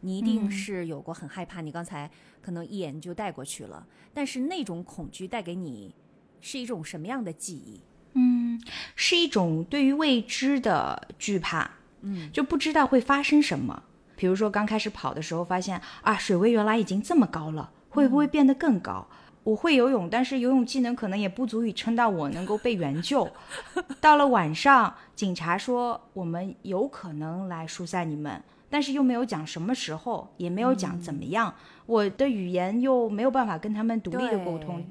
[0.00, 1.60] 你一定是有过很害怕。
[1.60, 2.10] 你刚才
[2.42, 5.94] 可能一眼就带过去了，但是那种恐惧带给你
[6.40, 7.80] 是一种什么样的记忆？
[8.14, 8.60] 嗯，
[8.96, 11.70] 是一种对于未知的惧怕。
[12.00, 13.82] 嗯，就不知道会发生什么。
[14.16, 17.70] 比如说刚开始跑的时候，发现啊，水位原来已经这么高了。
[17.98, 19.04] 会不会变得更高？
[19.42, 23.28] 我会游泳，但是游泳技能可能也不足以撑到我能够被援救。
[24.00, 31.54] 到了晚上，警察说我们有可能来疏散你们，但是又没有讲什么时候，也没有讲怎么样。
[31.86, 34.84] 我的语言又没有办法跟他们独立的沟通，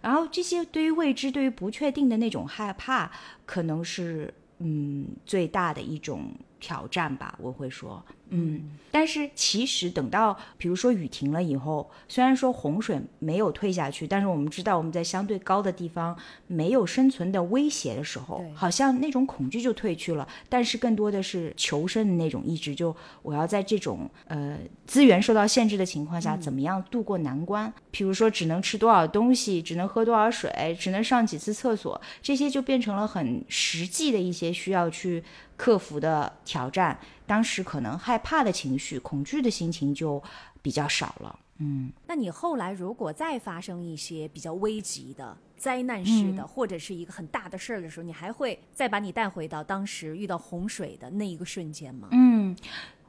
[0.00, 3.08] 然后这些对于未知、对于不确定的那种害怕，
[3.46, 7.36] 可能是嗯最大的一种挑战吧。
[7.40, 8.04] 我会说。
[8.32, 20.28] 嗯，但是其实等到比如说雨停了以后，虽然说洪水没有退下去，但是我们知道我们在相对高的地方没有生存的威胁的时候，好像那种恐惧就退去了。
[20.48, 27.72] 但是更多的是求生的那种意志，就我要在这种呃资源受到限制的情况下，怎么样度过难关？
[27.90, 35.24] 比如说只能吃多少东西，只能喝多少水，只能上几次厕所，这些就变成了很实际的一些需要去
[35.60, 36.98] 克服的挑战。
[37.26, 40.22] 当时可能害怕的情绪、恐惧的心情就
[40.62, 41.38] 比较少了。
[41.58, 52.08] 嗯，那你后来如果再发生一些比较危急的、灾难式的，或者是一个很大的事儿的时候，你还会再把你带回到当时遇到洪水的那一个瞬间吗？
[52.12, 52.56] 嗯，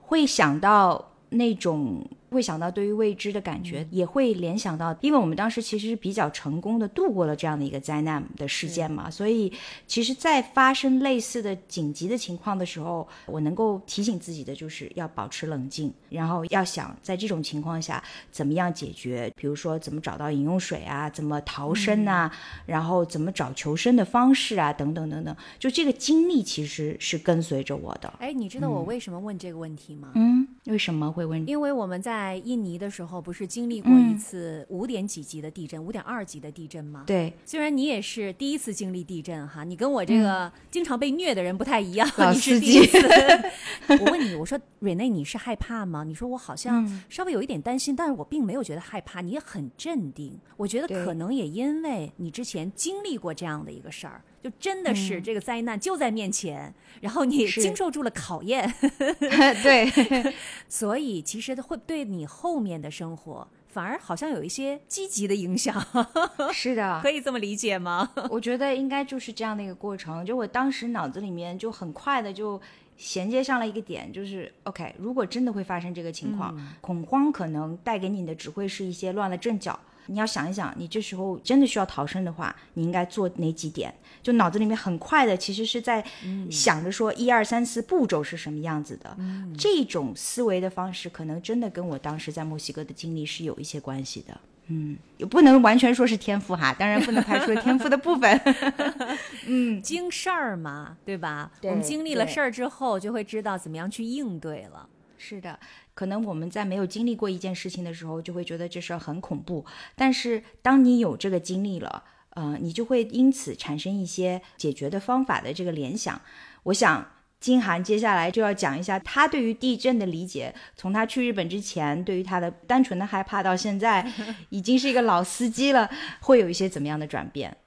[0.02, 2.06] 会想到那种。
[2.32, 9.52] 会想到对于未知的感觉，也会联想到，因为我们当时其实是比较成功的度过了这样的一个灾难的事件嘛，所以
[9.86, 22.32] 其实，在发生类似的紧急的情况的时候，我能够提醒自己的就是要保持冷静，然后要想在这种情况下怎么样解决，比如说怎么找到饮用水啊，怎么逃生啊，
[22.66, 28.14] 然后怎么找求生的方式啊，等等等等，就这个经历其实是跟随着我的。
[28.20, 30.12] 哎，你知道我为什么问这个问题吗？
[30.16, 30.48] 嗯。
[30.66, 31.44] 为什么会问？
[31.48, 37.04] 因为我们在印尼的时候，不是经历过一次五点几级的地震，五点二级的地震吗？
[37.06, 42.98] 对，虽然你也是第一次经历地震哈，你跟我这个经常被虐的人不太一样，老你是第一次。
[44.00, 46.04] 我问你，我说瑞内，你是害怕吗？
[46.04, 50.40] 你说我好像嗯稍微有一点担心，但是我并没有觉得害怕，你也很镇定。
[50.58, 58.74] 我觉得可能也因为你之前经历过这样的一个事儿，就真的是嗯这个灾难就在面前，然后你也经受住了考验。
[59.64, 60.34] 对，
[60.68, 65.82] 所以其实会对你后面的生活反而好像有一些积极的影响，
[66.52, 68.10] 是的可，以这么理解吗？
[68.30, 70.26] 我觉得应该就是这样的一个过程。
[70.26, 72.60] 就我当时脑子里面就很快的就
[72.98, 79.80] 衔接上了一个点，就是 OK，如果真的会发生这个情况，恐慌可能带给你的只会是一些乱了阵脚。
[80.08, 83.94] 你要想一想，你这时候真的需要逃生的话，你应该做哪几点？
[84.22, 86.04] 就脑子里面很快的，其实是在
[86.50, 89.16] 想着说一二三四步骤是什么样子的。
[89.58, 94.40] 这种思维的方式，可能真的跟我当时在墨西哥的经历是有一些关系的。
[94.68, 98.40] 嗯，也不能完全说是天赋哈， 当然不能排除天赋的部分。
[99.48, 101.52] 嗯，经事儿嘛，对吧？
[101.64, 104.88] 我们经历了事儿之后，就会知道怎么样去应对了。
[105.18, 105.60] 是的，
[105.94, 109.66] 可能我们在没有经历过一件事情的时候，就会觉得这事儿很恐怖。
[109.96, 116.20] 但是当你有这个经历了，呃，你就会因此产生一些解决的方法的这个联想。
[116.64, 117.06] 我想。
[117.42, 124.08] 金涵接下来就要讲一下他对于地震的理解，从他去日本之前，对于他的单纯的害怕，到现在
[124.50, 125.90] 已经是一个老司机了，
[126.20, 127.58] 会有一些怎么样的转变？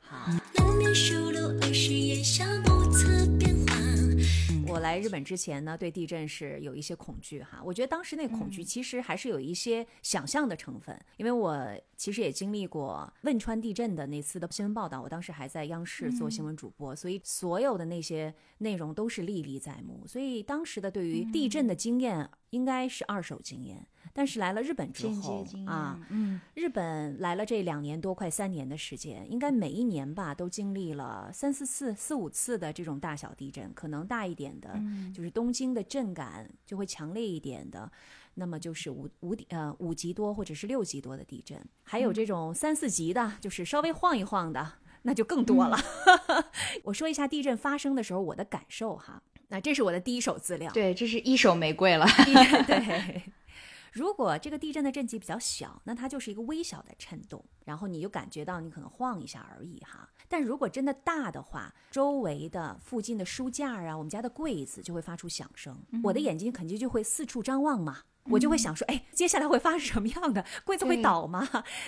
[2.38, 2.73] 难
[4.74, 7.62] 我来日本之前呢，对地震是有一些恐惧哈。
[7.64, 11.56] 我觉得当时那恐惧其实还是有一些想象的成分，因为我
[11.96, 20.04] 其实也经历过汶川地震的那次的新闻报道，我当时还在央视做新闻主播，所以所有的那些内容都是历历在目。
[20.08, 34.81] 所以当时的对于地震的经验应该是二手经验，但是来了日本之后啊，嗯，日本来了这两年多，快三年的时间，应该每一年吧都经历了三四次、四五次的这种大小地震，可能大一点的，
[35.12, 37.90] 就是东京的震感就会强烈一点的，
[38.35, 45.77] 那么就是五五点呃五级多或者是六级多的地震，还有这种三四级的，就是稍微晃一晃的，那就更多了。
[46.85, 49.21] 我说一下地震发生的时候我的感受哈，
[49.55, 50.73] 那这是我的第一手资料。
[50.73, 52.05] 对，这是一手玫瑰了。
[52.67, 53.23] 对，
[53.93, 60.09] 如果这个地震的震级比较小，那它就是一个微小的震动，然后你就感觉到你可能晃一下而已哈。
[60.29, 68.01] 但如果真的大的话，周围的附近的书架啊，我们家的柜子就会发出响声，我的眼睛肯定就会四处张望嘛。
[68.31, 70.45] 我就会想说，哎，接下来会发生什么样的？
[70.64, 71.47] 柜子会倒吗？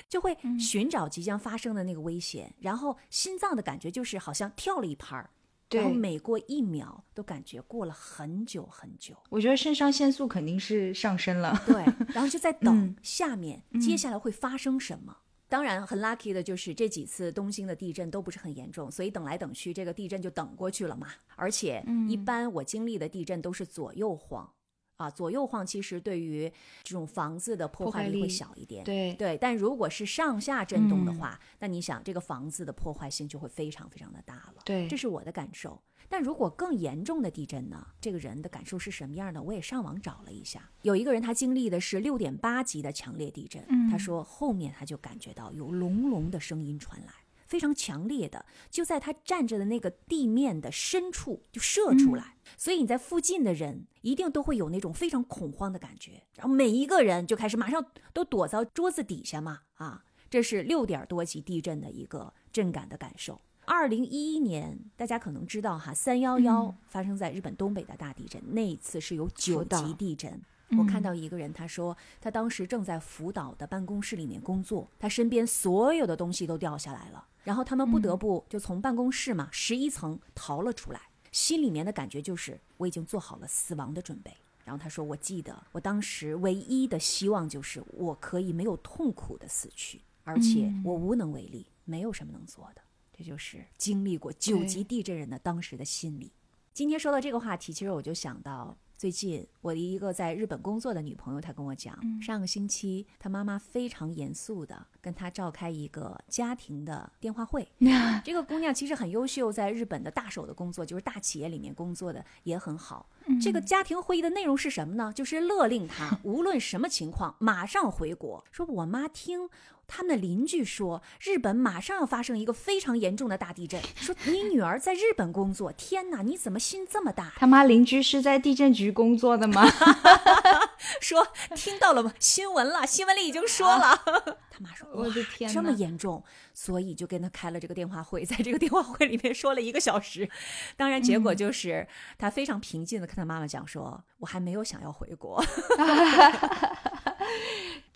[0.08, 5.30] 就会寻找即将发生的那个危险，然后心脏的感觉就是好像跳了一拍儿，
[5.70, 9.16] 然后每过一秒都感觉过了很久很久。
[9.30, 11.60] 我觉得肾上腺素肯定是上升了。
[11.66, 15.16] 对，然后就在 等嗯下面接下来会发生什么。
[15.48, 21.06] 当然，很 lucky 的就是这几次东京的地震都不是很严重，所以等来等去，这个地震就等过去了嘛。
[21.36, 24.50] 而且，一般我经历的地震都是左右晃，
[24.96, 26.50] 啊，左右晃其实对于
[26.82, 28.82] 这种房子的破破坏坏力会小一点。
[28.84, 34.62] 对对，但如果是上下震动的嗯话，那你想这个房子的破坏性就会非常非常的大了。
[34.64, 35.80] 对这是我的感受。
[36.08, 37.84] 但如果更严重的地震呢？
[38.00, 39.42] 这个人的感受是什么样的？
[39.42, 47.12] 我也上网找了一下，有一个人他经历的是六点八级的强烈地震，他说后面他就感觉到有隆隆的声音传来，
[47.46, 63.40] 非常强烈的，就在他站着的那个地面的深处就射出来，所以你在附近的人一定都会有那种非常恐慌的感觉，然后每一个人就开始马上都躲到桌子底下嘛，啊，这是六点多级地震的一个震感的感受。
[63.64, 70.40] 二零一一年，大家可能知道哈，三幺幺发生在日本东北的大地震，那一次是有九级地震。
[70.78, 84.36] 我看到一个人，他说他当时正在福岛的办公室里面工作，他身边所有的东西都掉下来了，然后他们不得不就从办公室嘛十一层逃了出来，心里面的感觉就是我已经做好了死亡的准备。
[84.64, 92.82] 然后他说：“我记得我当时唯一的希望就是我可以没有痛苦的死去，而且我无能为力，没有什么能做的。”
[93.16, 96.32] 这就是经历过九级地震人的当时的心理。
[96.74, 107.68] 今天说到这个话题，其实我就想到最近我的一个在日本工作的女朋友，她跟我讲，上个星期她妈妈非常严肃的跟她召开一个家庭的电话会。
[108.24, 113.06] 这个姑娘其实很优秀，在日本的大手的工作，就是大企业里面工作的也很好。
[113.40, 115.12] 这个家庭会议的内容是什么呢？
[115.14, 118.44] 就是勒令他 无论什么情况马上回国。
[118.52, 119.48] 说我妈听
[119.88, 123.80] 他们的邻居说，日本马上要发生一个非常严重的大地震。
[123.94, 127.32] 说你女儿在日本工作，天哪，你怎么心这么大？
[127.36, 129.64] 他妈邻居是在地震局工作的吗？
[131.00, 132.12] 说听到了吗？
[132.18, 134.38] 新闻了，新闻里已经说了。
[134.56, 136.22] 他妈说，我的天这么严重，
[136.54, 140.28] 所以就跟他开了这个电话会，在这个电话会里面说了一个小时。
[140.76, 145.44] 当然，结果就是他非常平静的跟他妈妈讲说，我还没有想要回国。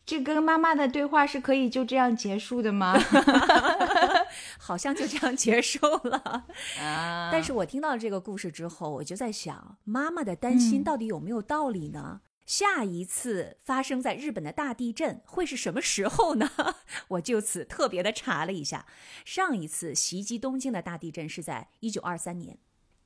[0.05, 2.99] 这跟妈妈的对话是可以就这样结束的吗？
[4.59, 6.46] 好像就这样结束了。
[6.83, 12.20] 啊但是我听到这个故事之后，我就在想，妈妈的担心到底有没有道理呢？
[12.51, 16.51] 下一次发生在日本的大地震会是什么时候呢？
[17.07, 18.89] 我就此特别的查了一下，
[19.25, 22.59] 上一次袭击东京的大地震是在一九二三年。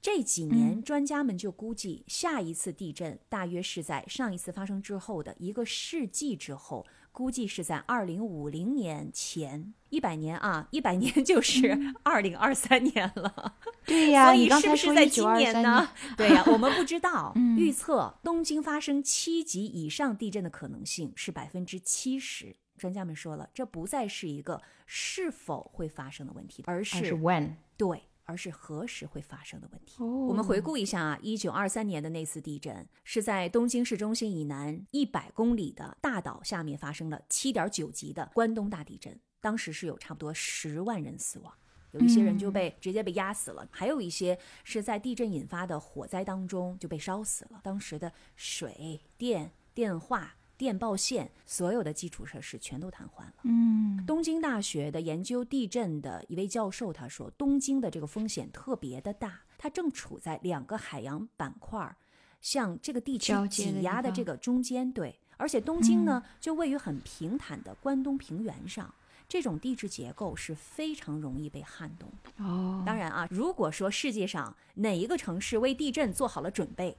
[0.04, 9.72] 这几年，专家们就估计下一次地震大约是在上一次发生之后的一个世纪之后，估计是在二零五零年前。
[9.88, 13.56] 一百年啊，一百年 就是二零二三年了。
[13.86, 15.88] 对呀，所以你刚才是不是在今年呢年，？
[16.18, 17.32] 对呀、我们不知道。
[17.56, 22.54] 预测东京发生七级以上地震的可能性是百分之七十。
[22.76, 27.52] 专家们说了，这不再是一个是否会发生的问题，而是 when？
[27.78, 30.02] 对，而是何时会发生的问题。
[30.02, 41.52] 哦我们回顾一下啊，一九二三年的那次地震是在东京市中心以南一百公里的大岛下面发生了七点九级的关东大地震，当时是有差不多十万人死亡。
[41.92, 47.60] 有一些人就被、直接被压死了，还有一些是在地震引发的火灾当中就被烧死了。
[47.62, 53.34] 当时的水电、电话、电报线，所有的基础设施全都瘫痪了。
[53.42, 61.96] 嗯，东京大学的研究地震的一位教授他说，东京的这个风险特别的大，它正处在两个海洋板块儿
[62.40, 68.94] 向这个地区挤压的这个中间，对，而且东京呢、就位于很平坦的关东平原上。
[69.26, 72.44] 这种地质结构是非常容易被撼动的。
[72.44, 76.94] 哦，当然啊，如果说世界上哪一个城市为地震做好了准备，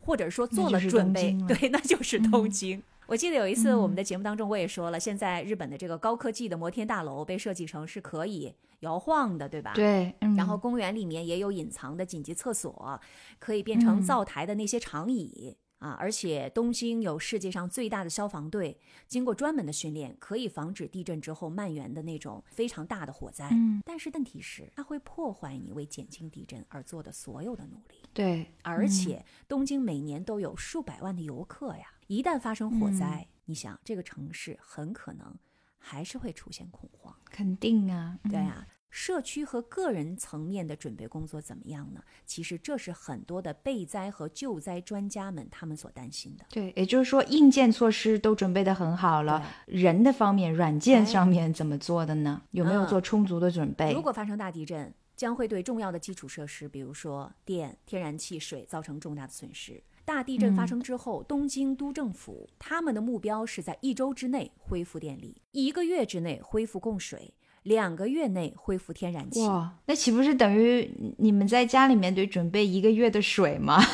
[0.00, 2.82] 或者说做了准备对，那就是东京。
[3.08, 9.72] 我记得有一次我们的节目当中，我也说了，现在日本的这个高科技的摩天大楼被设计成是可以摇晃的，对吧？。
[9.74, 13.00] 对，嗯然后公园里面也有隐藏的紧急厕所，
[13.38, 15.56] 可以变成嗯灶台的那些长椅。
[15.78, 23.48] 啊，而且东京有世界上最大的消防队，经过专门的训练，可以防止地震之后蔓延的那种非常大的火灾。
[23.52, 27.97] 嗯但是问题是，它会破坏你为减轻地震而做的所有的努力。
[28.12, 35.36] 对，而且东京每年都有数百万的游客呀，一旦发生火灾，你想这个城市很可能
[35.78, 37.14] 还是会出现恐慌。
[37.30, 42.02] 肯定啊，嗯对啊，社区和个人层面的准备工作怎么样呢？
[42.24, 46.44] 其实这是很多的备灾和救灾专家们他们所担心的。
[46.48, 52.42] 对，也就是说硬件措施都准备的很好了，人的方面、软件哎上面怎么做的呢？
[52.50, 53.92] 有没有嗯做充足的准备？
[53.92, 59.82] 如果发生大地震，将会对重要的基础设施，比如说电、天然气、水造成重大的损失。
[60.04, 67.34] 大地震发生之后，东京都政府他们的目标是在一周之内恢复电力，一个月之内恢复供水，
[67.68, 69.46] 两个月内恢复天然气。
[69.46, 73.78] 哇，那岂不是等于你们在家里面得准备一个月的水吗？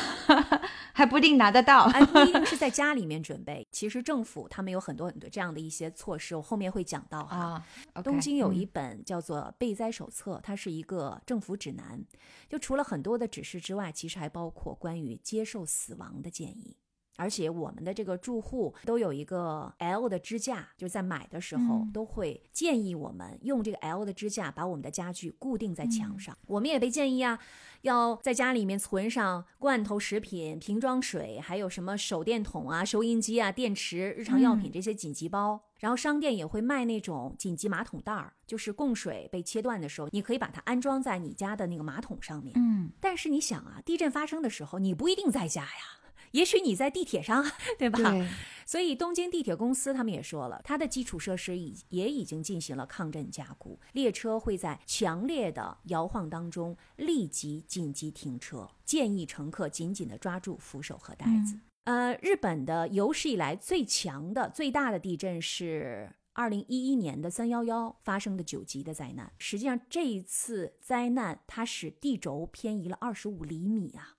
[0.93, 1.83] 还不一定拿得到。
[1.91, 7.61] 哎，不一定是在家里面准备，其实政府他们有很多很多这样的一些措施，我后面会讲到哈。
[7.91, 12.01] 啊东京有一嗯本叫做《备灾手册》，它是一个政府指南。
[12.47, 16.77] 就除了很多的指示之外，其实还包括关于接受死亡的建议。
[17.15, 26.37] 而且我们的这个住户都有一个 L 的支架，就是在买的时候嗯都会建议我们用这个 L 的支架把我们的家具固定在嗯墙上。
[26.47, 27.39] 我们也被建议啊，
[27.81, 35.61] 要在家里面存上罐头食品、瓶装水，还有什么手电筒啊、收音机啊、电池、日常药品这些紧急包。
[35.79, 42.53] 然后商店也会卖那种紧急马桶袋儿，就是供水被切断的时候，你可以把它安装在你家的那个马桶上面。
[42.55, 46.01] 嗯，但是你想啊，地震发生的时候，你不一定在家呀。
[46.35, 47.43] 也许你在地铁上，
[47.79, 47.97] 对吧？
[47.97, 48.27] 对，
[48.65, 61.59] 所以东京地铁公司他们也说了，它的基础设施已也已经进行了抗震加固，列车会在强烈的摇晃当中立即紧急停车，建议乘客紧紧地抓住扶手和带子。
[61.85, 66.11] 呃，日本的有史以来最强的、最大的地震是。
[66.37, 74.14] 二零一一年的三幺幺发生的九级的灾难，实际上这一次灾难它使地轴偏移了二十五厘米啊，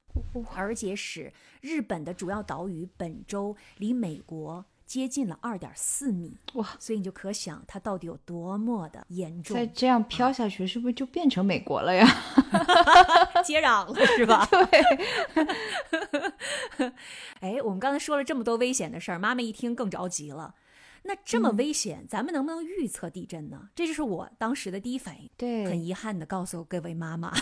[0.55, 6.77] 而且使日本的主要岛屿本州离美国接近了二点四米，哇！
[6.79, 12.07] 所以你就可想它到底有多么的严重再，这样飘下去，是不是就变成美国了呀？
[13.45, 14.47] 接壤了是吧？
[14.51, 16.27] 对。
[17.41, 20.55] 哎，我们刚才说了这么多危险的事儿，妈妈一听更着急了。
[21.07, 23.71] 那这么危险，咱们能不能预测地震呢？
[23.75, 25.31] 这就是我当时的第一反应。
[25.37, 27.33] 对，很遗憾的告诉各位妈妈，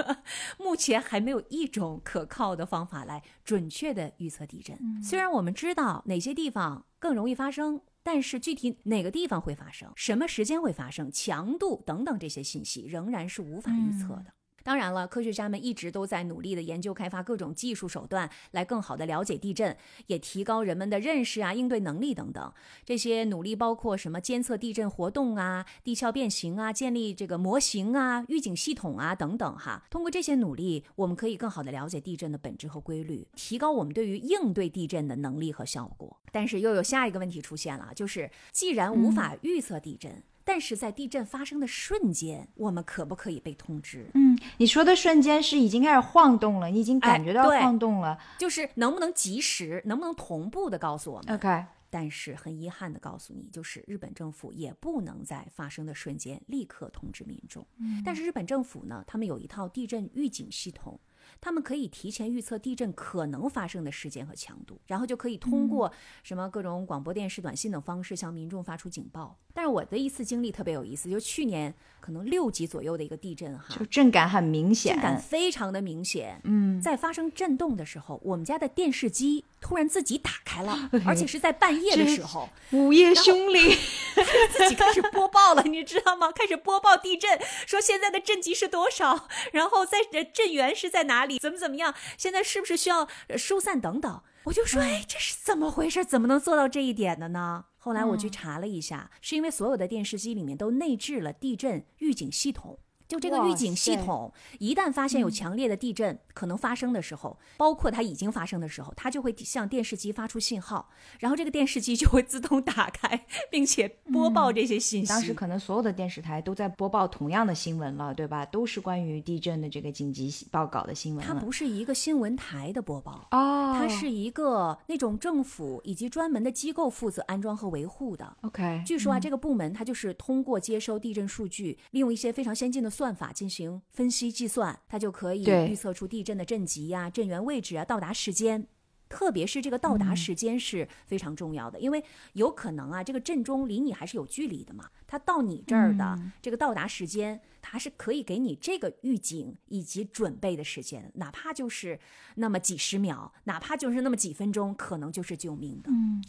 [0.58, 4.78] 目前还没有一种可靠的方法来准确的预测地震。
[5.02, 14.26] 虽然我们知道哪些地方更容易发生，但是具体哪个地方会发生、什么时间会发生、强度等等这些信息仍然是无法预测的。
[14.66, 19.76] 当然了，科学家们一直都在努力的研究开发各种技术手段，来更好的了解地震，
[20.08, 22.52] 也提高人们的认识啊、应对能力等等。
[22.84, 29.84] 这些努力包括什么监测地震活动啊、地壳变形啊、建立这个模型啊、预警系统啊等等哈。
[29.88, 36.16] 通过这些努力，我们可以更好的了解地震的本质和规律，提高我们对于应对地震的能力和效果。
[36.32, 44.08] 但是又有下一个问题出现了，就是既然无法预测地震，但是在地震发生的瞬间，我们可不可以被通知？
[44.14, 48.16] 嗯，你说的瞬间是已经开始晃动了，你已经感觉到晃动了。
[48.38, 57.66] 就是能不能及时，能不能同步的告诉我们？OK，但是很遗憾的告诉你，就是日本政府也不能在发生的瞬间立刻通知民众。
[58.04, 61.00] 但是日本政府呢，他们有一套地震预警系统。
[61.40, 69.38] 他们可以提前预测地震可能发生的时间和强度，然后就可以通过什么各种广播电视、短信等方式向民众发出警报。
[69.54, 71.74] 但是我的一次经历特别有意思，就去年
[72.06, 75.02] 可能六级左右的一个地震哈，就震感很明显震。
[75.02, 76.40] 感非常的明显。
[76.44, 83.76] 嗯，在发生震动的时候，我们家的电视机突然自己打开了，而且是在半夜的时候，午夜凶铃。
[84.56, 86.30] 自己开始播报了，你知道吗？
[86.30, 94.22] 开始播报地震，说现在的震级是多少，然后在呃震源是在哪里，怎么怎么样，现在是不是需要呃疏散等等。
[94.44, 96.04] 我就说，哎，这是怎么回事？
[96.04, 97.64] 怎么能做到这一点的呢？
[97.86, 102.80] 后来我去查了一下，是因为所有的电视机里面都内置了地震预警系统。
[103.08, 110.90] 就这个预警系统，一旦发现有强烈的地震可能发生的时候，包括它已经发生的时候，它就会向电视机发出信号，
[111.20, 115.08] 然后这个电视机就会自动打开，并且播报这些信息。
[115.08, 118.44] 当时可能所有的电视台都在播报同样的新闻了，对吧？
[118.46, 121.24] 都是关于地震的这个紧急报告的新闻。
[121.24, 128.36] 它不是一个新闻台的播报，哦，它是一个那种政府以及专门的机构负责安装和维护的。
[128.42, 128.82] OK。
[128.84, 138.66] 据说啊，这个部门它就是通过接收地震数据，利用一些非常先进的算法进行分析计算，它就可以预测出地震的震级呀、震源位置啊、到达时间。
[139.08, 144.90] 特别是这个到达时间是非常重要的，因为有可能啊，这个震中离你还是有距离的嘛。
[145.06, 151.98] 它到你这儿的这个到达时间，它是可以给你这个预警以及准备的时间，哪怕就是
[152.36, 155.90] 那么几十秒，哪怕就是那么几分钟，可能就是救命的。
[155.90, 156.22] 嗯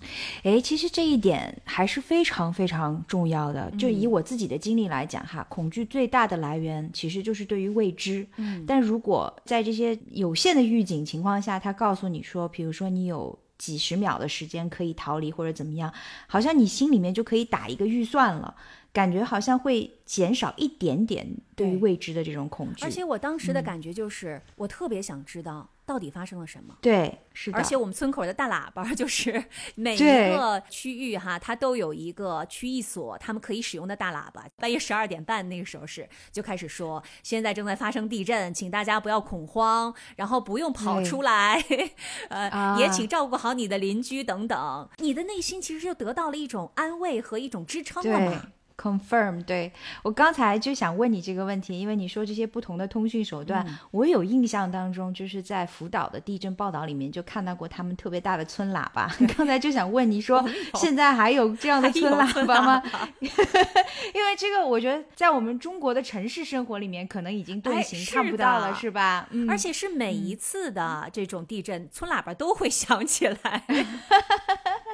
[0.44, 3.70] 哎，其实这一点还是非常非常重要的。
[3.72, 8.28] 就嗯以我自己的经历来讲哈，恐惧最大的来源其实就是对于未知。
[8.38, 15.94] 嗯，但如果在这些有限的预警情况下，他告诉你说，比如说你有几十秒的时间可以逃离或者怎么样，
[16.28, 18.56] 好像你心里面就可以打一个预算了，
[18.94, 22.86] 感觉好像会减少一点点对于未知的这种恐惧。
[22.86, 26.76] 而且我当时的感觉就是，我特别想知道到底发生了什么。
[26.82, 29.42] 对，是的，而且我们村口的大喇叭， 就是
[29.76, 34.46] 每一个区域哈，它都有一个区域所，他们可以使用的大喇叭。
[34.58, 41.64] 半夜十二点半那个时候是就开始说，现在正在发生地震，请大家不要恐慌，然后不用跑出来，
[42.30, 44.90] 呃，啊也请照顾好你的邻居等等。
[44.98, 48.48] 你的内心其实就得到了一种安慰和一种支撑了嘛。
[48.78, 49.72] confirm，对
[50.04, 59.12] 我刚才就想问你这个问题，因为你说这些不同的通讯手段，我有印象当中就是在福岛的地震报道里面就看到过他们特别大的村喇叭。
[59.36, 62.84] 刚才就想问你说，现在还有这样的村喇叭吗？
[63.20, 69.28] 因为这个我觉得在我们中国的城市生活里面，可能已经遁形、哎是看不到了，的是吧？
[69.32, 73.64] 嗯，而且是每一次的这种地震，村喇叭都会响起来。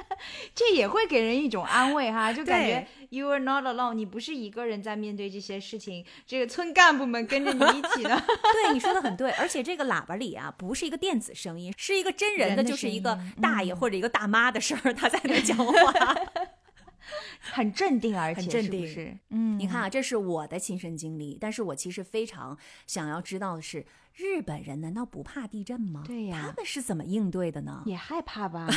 [0.53, 8.09] 这也会给人一种安慰哈，就感觉 you are not alone，你不是一个人在面对这些事情，这个村干部们跟着你一起的。
[8.53, 15.73] 对，你说的很对，而且这个喇叭里啊，不是一个电子声音，是一个真人的，就是一个大爷或者一个大妈的声儿，他在那讲话。
[17.51, 19.17] 很镇定，而且很镇定是不是？
[19.29, 22.57] 嗯，你看啊，这是我的亲身经历，但是我其实非常
[22.87, 23.85] 想要知道的是，
[24.15, 26.03] 日本人难道不怕地震吗？
[26.05, 27.83] 对呀他们是怎么应对的呢？
[27.85, 28.67] 也害怕吧？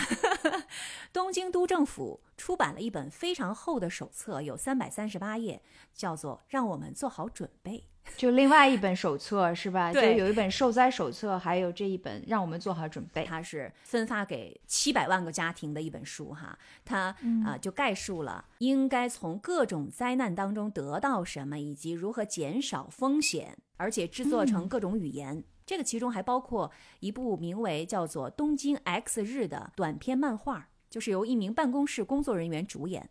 [1.13, 5.61] 东京都政府出版了一本非常厚的手册，有三百三十八页，
[5.95, 7.79] 叫做《让我们做好准备》。
[8.17, 9.91] 就另外一本手册是吧？
[9.93, 13.25] 就对有一本受灾手册，还有这一本让我们做好准备。
[13.25, 17.15] 它是分发给七百万个家庭的一本书哈，它
[17.45, 25.43] 啊、就概述了应该从各种灾难当中得到什么，以及如何减少风险，而且制作成各种语言。
[25.65, 26.71] 这个其中还包括
[27.01, 30.69] 一部名为叫做《东京 X 日》的短篇漫画。
[30.89, 33.11] 就是由一名办公室工作人员主演，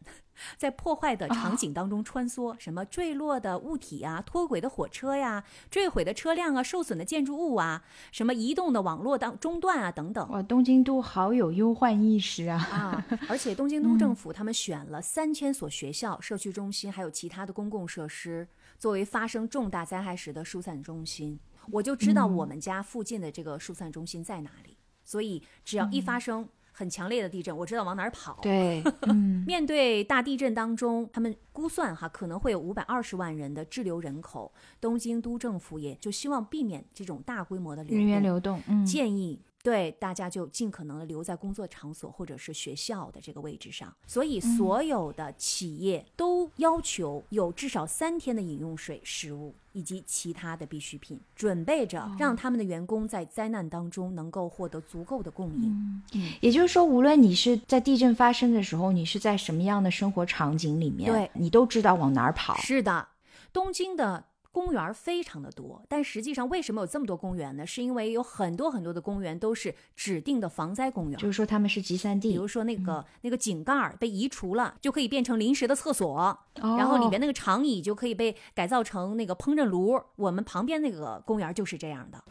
[0.58, 10.28] 在破坏的场景当中穿梭，什么坠落的物体啊、脱轨的火车呀、坠毁的车辆啊、受损的建筑物啊、什么移动的网络当中断啊等等。
[10.30, 12.58] 哇，东京都好有忧患意识啊！
[12.58, 18.48] 啊， 而且东京都政府他们选了三千所学校、社区中心，还有其他的公共设施，
[18.86, 21.40] 作为发生重大灾害时的疏散中心。
[21.72, 28.38] 我就知道我们家附近的这个疏散中心在哪里，所以只要一发生很强烈的地震，我知道往哪儿跑。
[28.44, 43.92] 对， 嗯，面对大地震当中，他们估算哈可能会有五百二十万人的滞留人口，东京都政府也就希望避免这种大规模的人员流动，嗯，建议对大家就尽可能的留在工作场所或者是学校的这个位置上。
[44.06, 56.04] 所以所有的企业都要求有至少三天的饮用水、食物以及其他的必需品，准备着让他们的员工在灾难当中能够获得足够的供应。
[56.42, 62.56] 也就是说，无论你是在地震发生的时候，你是在什么样的生活场景里面，对你都知道往哪儿跑。
[62.58, 63.08] 是的，
[63.52, 64.26] 东京的。
[64.56, 67.68] 公园非常的多，但实际上为什么有这么多公园呢？
[67.68, 76.18] 是因为有很多很多的公园都是指定的防灾公园，就是说他们是集散地，比如说那个、那个井盖儿被移除了，就可以变成临时的厕所，
[76.62, 80.02] 哦然后里边那个长椅就可以被改造成那个烹饪炉。
[80.16, 82.24] 我们旁边那个公园就是这样的。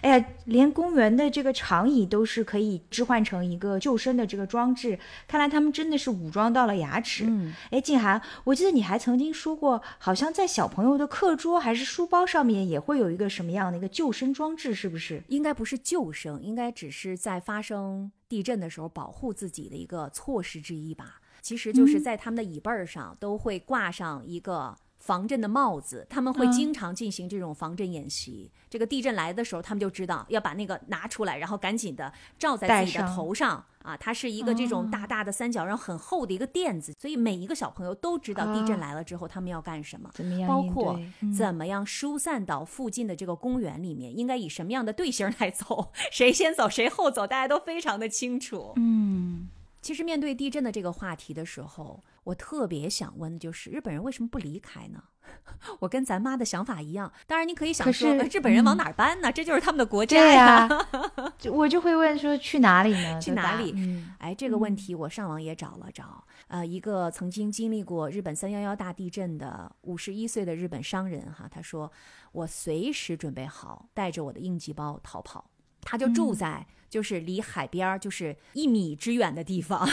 [0.00, 4.98] 哎呀，连公园的这个长椅都是可以置换成一个救生的这个装置，
[5.28, 7.24] 看来他们真的是武装到了牙齿。
[7.26, 15.20] 嗯，哎，静涵，我记得你还曾经说过，好像在小朋友的课桌还是书包上面也会有一个什么样的一个救生装置，是不是？
[15.26, 21.20] 应该不是救生，应该只是在发生地震的时候保护自己的一个措施之一吧。
[21.42, 24.76] 其实就是在他们的椅背儿上都会挂上一个。
[25.06, 28.50] 防震的帽子，他们会嗯经常进行这种防震演习。
[28.68, 33.96] 这个地震来的时候，他们就知道要把那个拿出来，然后赶紧的罩在自己的头上啊。
[33.96, 40.10] 它是一个这哦种大大的三角，然后很厚的一个垫子，所以每一个小朋友都知道地震啊来了之后他们要干什么。
[40.46, 40.98] 包括
[41.36, 48.72] 怎么样疏散到附近的这个公园里面，应该以什么样的队形来走， 谁先走谁后走，大家都非常的清楚。
[48.76, 49.48] 嗯，
[49.86, 55.00] 其实面对地震的这个话题的时候，我特别想问的就是日本人为什么不离开呢？
[55.78, 59.30] 我跟咱妈的想法一样，当然你可以想说，日本人往嗯哪儿搬呢？
[59.30, 60.68] 这就是他们的国家呀。
[61.52, 63.18] 我就会问说去哪里呢？
[63.22, 71.92] 去哪里嗯哎，这个问题我上网也找了找，呃，一个曾经经历过日本三幺幺大地震的五十一岁的日本商人哈，他说
[72.32, 75.48] 我随时准备好带着我的应急包逃跑。
[75.88, 79.88] 他就住在就是离海边儿就是一米之远的地方。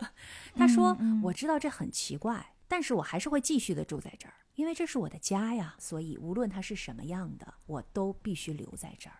[0.54, 5.76] 他说我知道这很奇怪，但是我还是会继续的住在这儿，因为这是我的家呀。
[5.78, 9.16] 所以无论它是什么样的，我都必须留在这儿。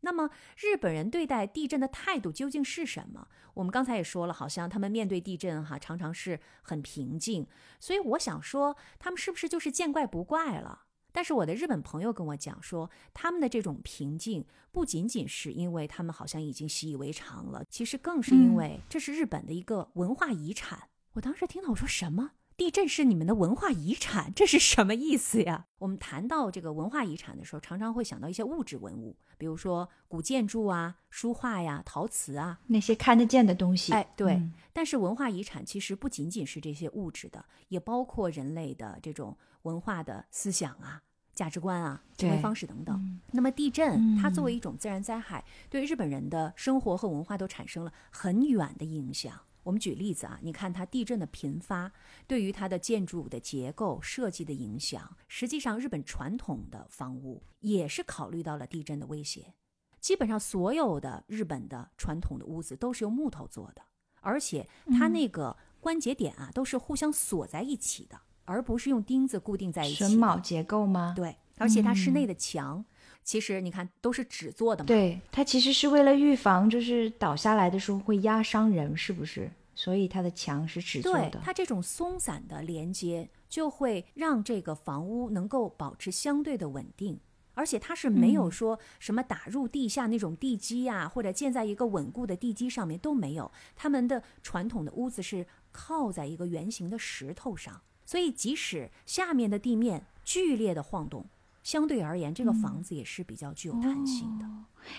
[0.00, 3.26] 那么日本人对待地震的态度究竟是什么？
[3.54, 7.44] 我们刚才也说了，好像他们面对地震哈，常常是很平静。
[7.80, 10.84] 所以我想说，他们是不是就是见怪不怪了？
[11.18, 20.90] 但是我的日本朋友跟我讲说，他们的这种平静不仅仅是因为他们好像已经习以为常了，其实更是因为这是日本的一个文化遗产。
[21.14, 22.30] 我当时听到我说什么？
[22.56, 25.66] 地震是你们的文化遗产，这是什么意思呀？
[25.78, 32.60] 我们谈到这个文化遗产的时候，常常会想到一些物质文物，比如说古建筑啊、书画呀、陶瓷啊。
[32.68, 34.34] 那些看得见的东西，哎，对。
[34.34, 41.02] 嗯但是文化遗产其实不仅仅是这些物质的，也包括人类的这种文化的思想啊、
[41.38, 43.20] 价值观啊、行为方式等等。
[43.30, 49.40] 那么地震，它作为一种自然灾害，对日本人的生活和文化都产生了很远的影响。
[49.62, 51.92] 我们举例子啊，你看它地震的频发，
[52.26, 59.54] 对于它的建筑的结构设计的影响，实际上日本传统的房屋也是考虑到了地震的威胁。
[60.00, 63.82] 基本上所有的日本的传统的屋子都是用木头做的，
[64.22, 64.68] 而且
[64.98, 68.18] 它那个关节点啊都是互相锁在一起的，
[68.48, 70.04] 而不是用钉子固定在一起。
[70.04, 71.12] 榫卯结构吗？
[71.14, 72.84] 对，而且它室内的墙，
[73.22, 74.86] 其实你看都是纸做的嘛。
[74.86, 79.50] 对，它其实是为了预防，就是倒下来的时候会压伤人，是不是？
[79.74, 81.40] 所以它的墙是纸做对的。
[81.44, 87.20] 它这种松散的连接，就会让这个房屋能够保持相对的稳定，
[87.54, 93.52] 而且它是没有说什么打入地下那种地基啊，或者建在一个稳固的地基上面都没有。
[93.76, 101.26] 他们的传统的屋子是靠在一个圆形的石头上，所以即使下面的地面剧烈的晃动，
[101.62, 104.46] 相对而言，这个房子也是比较具有弹性的。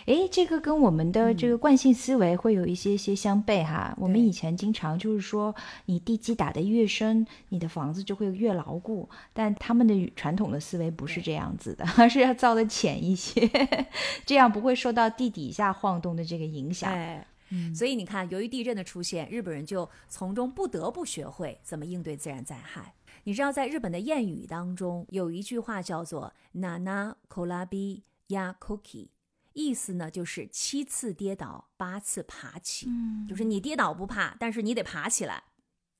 [0.05, 3.95] 诶，这个跟我们的这个惯性思维会有一些些相悖哈。
[3.97, 5.55] 我们以前经常就是说，
[5.87, 9.09] 你地基打得越深，你的房子就会越牢固。
[9.33, 13.49] 但他们的传统的思维不是这样子的，而 是要造的浅一些，
[14.23, 16.93] 这样不会受到地底下晃动的这个影响。
[16.93, 22.93] 哎，嗯，所以你看，由于地震的出现，日本人就从中不得不学会怎么应对自然灾害。
[23.29, 29.09] 你知道，在日本的谚语当中有一句话叫做 “nana kolabi ya koki”，
[29.53, 32.87] 意思呢就是七次跌倒，八次爬起。
[32.89, 35.43] 嗯，就是你跌倒不怕，但是你得爬起来。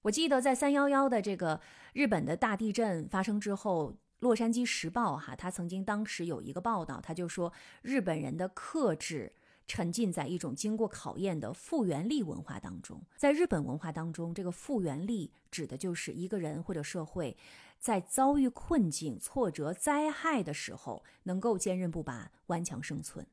[0.02, 1.62] 我记得在三幺幺的这个
[1.94, 7.54] 日本的大地震发生之后，《洛杉矶时报》哈，他曾经当时有一个报道，他就说
[7.84, 9.32] 日本人的克制
[9.70, 13.00] 沉浸在一种经过考验的复原力文化当中。
[13.16, 17.38] 在日本文化当中，这个复原力指的就是一个人或者社会
[17.80, 23.26] 在遭遇困境、挫折、灾害的时候，能够坚韧不拔、顽强生存。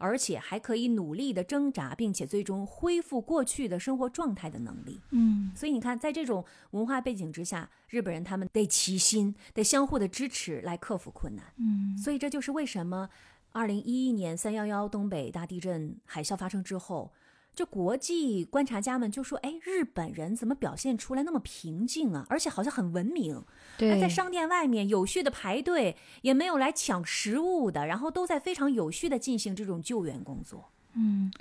[0.00, 5.00] 而且还可以努力的挣扎，并且最终恢复过去的生活状态的能力。
[5.10, 11.52] 嗯，所以你看，在这种文化背景之下，日本人他们得齐心，得相互的支持来克服困难。
[11.56, 13.10] 嗯，所以这就是为什么，
[13.52, 17.12] 二零一一年三幺幺东北大地震海啸发生之后。
[17.54, 22.24] 就国际观察家们就说：“哎，日本人怎么表现出来那么平静啊？
[22.30, 23.42] 而且好像很文明。
[23.76, 31.32] 对，在商店外面有序的排队，也没有来抢食物的，然后都在非常有序的进行这种救援工作。”嗯，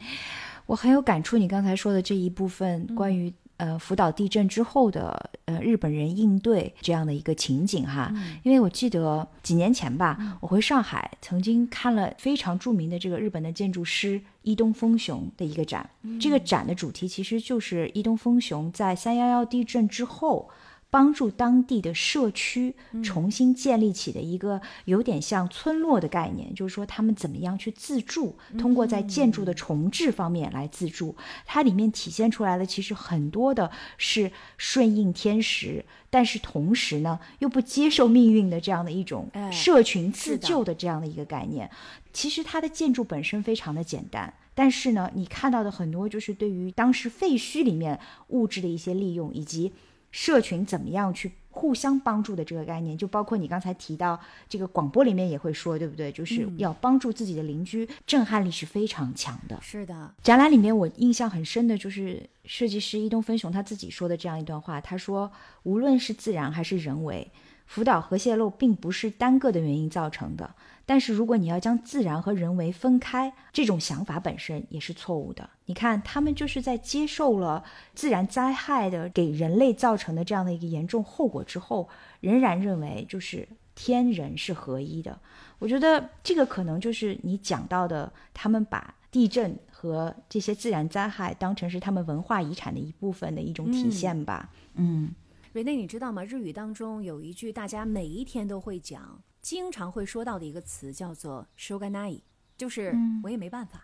[0.65, 3.31] 我很有感触，你刚才说的这一部分关于。
[3.57, 15.89] 呃，福岛地震之后的呃日本人应对这样的一个情景哈，因为我记得几年前吧，我回上海曾经看了非常著名的这个日本的建筑师伊东丰雄的一个展，
[16.21, 20.49] 这个展的主题其实就是伊东丰雄在三幺幺地震之后。
[20.89, 22.73] 帮助当地的社区
[23.03, 31.15] 重新建立起的一个有点像村落的概念，就是说他们怎么样去自助，通过在建筑的重置方面来自助。
[31.45, 41.69] 它里面体现出来的其实很多的是顺应天时，但是同时呢又不接受命运的这样的一种社群自救的这样的一个概念。
[42.13, 49.73] 其实它的建筑本身非常的简单，但是呢你看到的很多就是对于当时废墟里面物质的一些利用以及。
[50.11, 56.11] 社群怎么样去互相帮助的这个概念，就包括你刚才提到这个广播里面也会说，对不对？
[56.11, 59.57] 就是要帮助自己的邻居，震撼力是非常强的。
[59.61, 65.31] 是的，展览里面我印象很深的就是设计师伊东分雄他自己说的这样一段话，他说
[65.63, 67.29] ：“无论是自然还是人为。”
[67.67, 70.55] 福岛核泄漏并不是单个的原因造成的，
[70.85, 75.47] 但是如果你要将自然和人为分开，这种想法本身也是错误的。
[75.65, 77.63] 你看，他们就是在接受了
[77.93, 81.87] 自然灾害的给人类造成的这样的一个严重后果之后，
[82.21, 85.19] 仍然认为就是天人是合一的。
[85.59, 94.49] 我觉得这个可能就是你讲到的，他们把地震和这些自然灾害当成是他们文化遗产的一部分的一种体现吧。
[94.75, 95.13] 嗯。
[95.57, 96.23] 瑞内，你知道吗？
[96.23, 102.21] 日语当中有一句大家每一天都会讲、经常会说到的一个词，叫做 “shoganai”，
[102.55, 102.93] 就是
[103.23, 103.83] 我也没办法，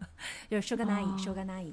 [0.50, 1.72] 就是 “shoganai”，“shoganai”。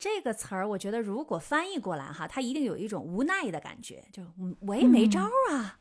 [0.00, 4.24] 这个词儿，我觉得如果翻译过来哈，它一定有一种无奈的感觉，就
[4.62, 5.78] 我也没招啊。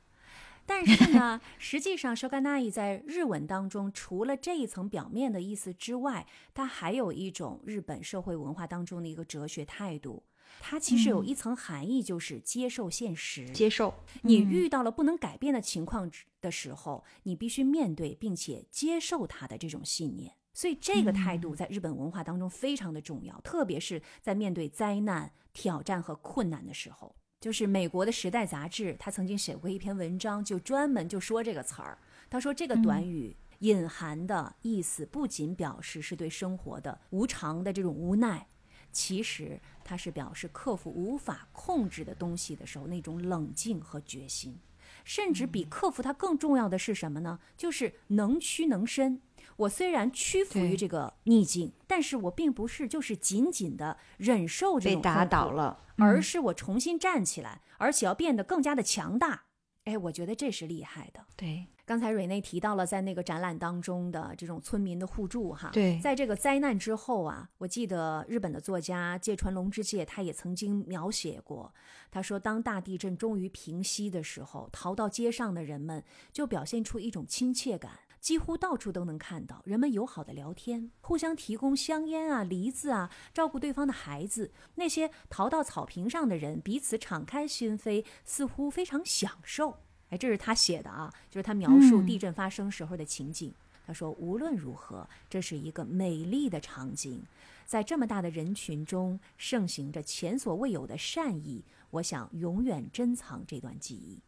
[0.67, 10.21] 但是呢，实际上 “shoganai” 在日文当中，除了这一层表面的意思之外，它还有一种日本社会文化当中的一个哲学态度。
[10.59, 13.49] 它其实有一层含义，就是接受现实。
[13.51, 13.93] 接受
[14.23, 20.33] 你遇到了不能改变的情况的时候，你必须面对并且接受它的这种信念。
[20.53, 27.15] 所以这个态度在日本文化当中非常的重要，特别是在面对灾难、挑战和困难的时候。
[27.39, 31.99] 就是美国的《时代》杂志，他曾经写过一篇文章，就专门就说这个词儿。
[32.27, 38.47] 他说这个短语隐含的意思，不仅表示是对生活的无常的这种无奈。
[38.91, 44.59] 其实它是表示克服无法控制的东西的时候那种冷静和决心，
[45.03, 47.39] 甚至比克服它更重要的是什么呢？
[47.55, 49.21] 就是能屈能伸。
[49.57, 59.45] 我虽然屈服于这个逆境，但是我并不是就是紧紧的忍受这种被打倒了，而是我重新站起来，而且要变得更加的强大。
[59.85, 61.25] 哎，我觉得这是厉害的。
[61.35, 61.67] 对。
[61.87, 71.73] 刚才瑞内提到了在那个展览当中的这种村民的互助，哈，对，在这个灾难之后啊，我记得日本的作家芥川龙之介他也曾经描写过，
[72.11, 84.51] 他说当大地震终于平息的时候，逃到街上的人们就表现出一种亲切感，几乎到处都能看到人们友好的聊天，互相提供香烟啊、梨子啊，照顾对方的孩子。
[84.75, 89.77] 那些逃到草坪上的人彼此敞开心扉，似乎非常享受。
[90.09, 93.53] 哎，这是他写的啊，就是他描述地震发生时候的情景。
[93.85, 97.23] 他说：“无论如何，这是一个美丽的场景，
[97.65, 101.63] 在这么大的人群中盛行着前所未有的善意。
[101.91, 104.19] 我想永远珍藏这段记忆。”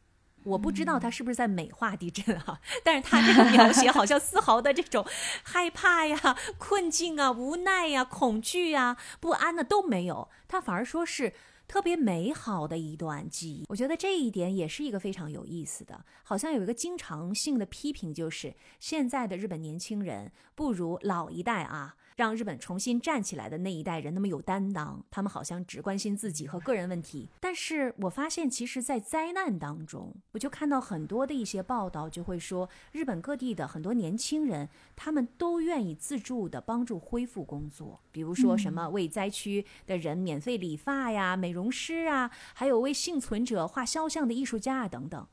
[0.46, 5.06] 我不知道他是不是在美化地震啊，但是他这个描写好像丝毫的这种
[5.44, 11.34] 害怕呀、困境啊、无奈呀、恐惧呀、不安呢都没有，他反而说是
[11.70, 13.64] 特别美好的一段记忆。
[13.70, 16.04] 我觉得这一点也是一个非常有意思的。
[16.24, 21.96] 好像有一个经常性的批评，就是现在的日本年轻人不如老一代啊。
[22.20, 27.30] 让日本重新站起来的那一代人那么有担当，他们好像只关心自己和个人问题。
[27.40, 34.68] 但是我发现，其实，在灾难当中，我就看到很多的一些报道，就会说日本各地的很多年轻人，
[34.98, 45.26] 他们都愿意自助的帮助恢复工作，比如说什么为灾区的人免费理发呀、美容师啊，还有为幸存者画肖像的艺术家啊等等。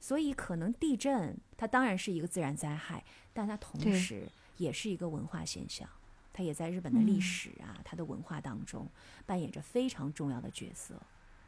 [0.00, 5.88] 所以，可能地震它当然是一个自然灾害，但它同时也是一个文化现象。
[6.34, 8.86] 它也在日本的历史啊，它的文化当中
[9.24, 11.00] 扮演着非常重要的角色，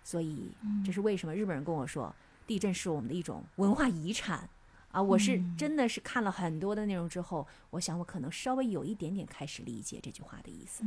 [0.03, 0.51] 所以
[0.83, 2.15] 这是为什么日本人跟我说
[2.47, 4.49] 地震是我们的一种文化遗产。
[4.93, 5.03] 啊！
[5.03, 10.85] 我是真的是看了很多的内容之后，我想我可能稍微有一点点开始理解这句话的意思。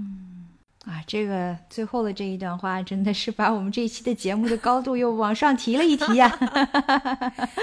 [0.89, 6.27] 啊，这个最后的这一段话真的是把我们这一期的节目的高度又往上提了一提呀！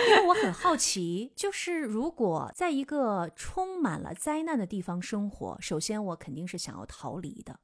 [0.08, 7.58] 因为我很好奇，就是如果在一个充满了灾难的地方生活，首先我肯定是想要逃离的。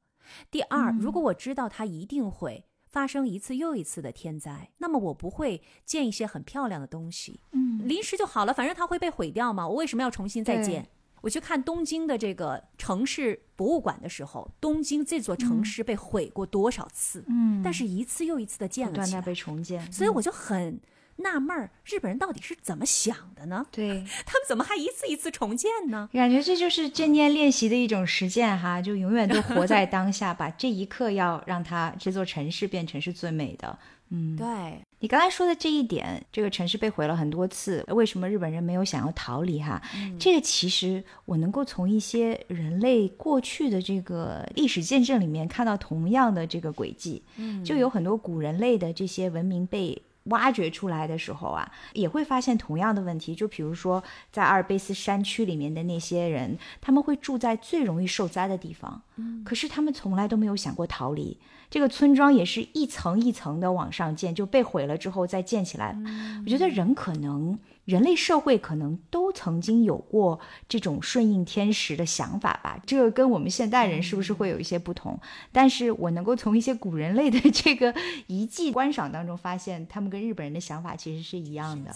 [0.51, 10.89] 第二，如果我知道它一定会发生一次又一次的天灾，那么我不会建一些很漂亮的东西，嗯，临时就好了，反正它会被毁掉嘛，我为什么要重新再建？
[11.23, 17.23] 我去看东京的这个城市博物馆的时候，东京这座城市被毁过多少次？
[17.29, 20.81] 嗯，但是一次又一次的建了起来，不断的被重建，所以我就很
[21.15, 23.65] 纳闷儿，日本人到底是怎么想的呢？
[23.71, 26.09] 对他们怎么还一次一次重建呢？
[26.11, 33.79] 感觉这就是正念练习的一种实践哈，就永远都活在当下， 把这一刻要让它这座城市变成是最美的。
[34.15, 39.81] 嗯，对你刚才说的这一点，这个城市被毁了很多次，为什么日本人没有想要逃离哈？
[40.19, 47.23] 这个其实我能够从一些人类过去的这个历史见证里面看到同样的这个轨迹。
[47.37, 53.33] 嗯，就有很多古人类的这些文明被挖掘出来的时候啊，也会发现同样的问题。
[53.35, 54.01] 就比如说
[54.31, 61.37] 在阿尔卑斯山区里面的那些人，他们会住在最容易受灾的地方，嗯，可是他们从来都没有想过逃离。
[61.73, 65.97] 这个村庄也是一层一层的往上建，就被毁了之后再建起来。
[66.45, 72.79] 我觉得人可能，人类社会可能都曾经有过这种顺应天时的想法吧。
[72.85, 75.19] 这个跟我们现代人是不是会有一些不同？
[75.51, 77.91] 但是我能够从一些古人类的这个
[78.27, 81.91] 遗迹观赏当中发现，他们跟日本人的想法其实是一样的。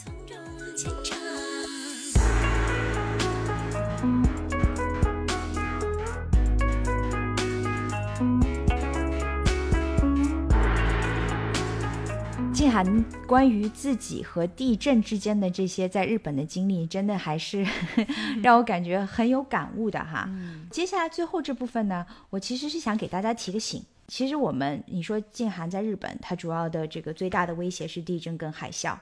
[12.84, 13.04] 从容坚强。
[13.04, 17.66] 静涵关于自己和地震之间的这些在日本的经历，真的还是
[18.44, 20.30] 让我感觉很有感悟的哈。
[20.70, 23.84] 接下来最后这部分呢，我其实是想给大家提个醒。
[24.08, 28.96] 其实我们你说静涵在日本，它主要的这个最大的威胁是地震跟海啸。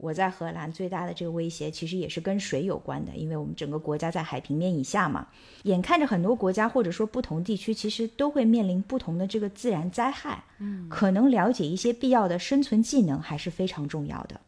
[0.00, 5.28] 我在荷兰最大的这个威胁其实也是跟水有关的，因为我们整个国家在海平面以下嘛。
[5.64, 10.42] 眼看着很多国家或者说不同地区，其实都会面临不同的这个自然灾害。
[10.58, 14.40] 嗯，可能了解一些必要的生存技能还是非常重要的，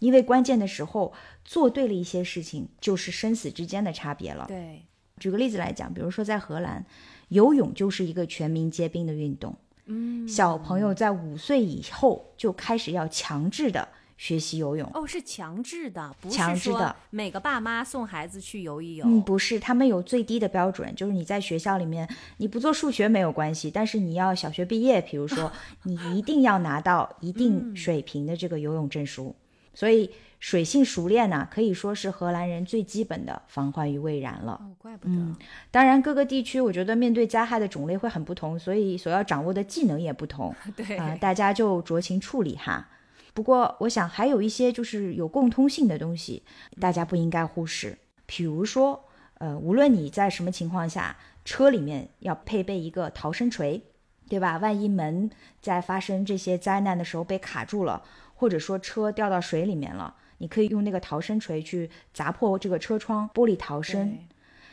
[0.00, 1.12] 因为关键的时候
[1.44, 4.46] 做对了一些事情，就是生死之间的差别了。
[4.48, 4.82] 对，
[5.18, 6.84] 举个例子来讲，比如说在荷兰，
[7.28, 9.54] 游泳就是一个全民皆兵的运动。
[9.86, 14.90] 嗯，小朋友在五岁以后就开始要强制的学习游泳。
[14.94, 19.04] 哦，是强制的，不是强制的说每个爸妈送孩子去游一游。
[19.06, 22.08] 嗯，不是，他们有最低的标准，就是你在学校里面，
[22.38, 25.52] 你不做数学没有关系，但是你要小学毕业，比如说
[25.84, 29.34] 你一定要拿到一定水平的这个游泳证书。
[29.74, 30.10] 所以
[30.40, 34.52] 水性熟练呢、可以说是荷兰人最基本的防患于未然了。
[34.52, 35.12] 哦，怪不得。
[35.14, 35.36] 嗯
[35.70, 40.54] 当然，各个地区我觉得面对灾害的种类会很不同，所以所要掌握的技能也不同。
[40.74, 42.88] 对啊、大家就酌情处理哈。
[43.36, 46.42] 不过，我想还有一些就是有共通性的东西，
[46.80, 47.98] 大家不应该忽视。
[48.24, 51.14] 比如说，呃，无论你在什么情况下，
[51.44, 53.82] 车里面要配备一个逃生锤，
[54.26, 54.56] 对吧？
[54.56, 55.30] 万一门
[55.60, 58.02] 在发生这些灾难的时候被卡住了，
[58.34, 64.16] 或者说车掉到水里面了，你可以用那个逃生锤去砸破这个车窗玻璃逃生。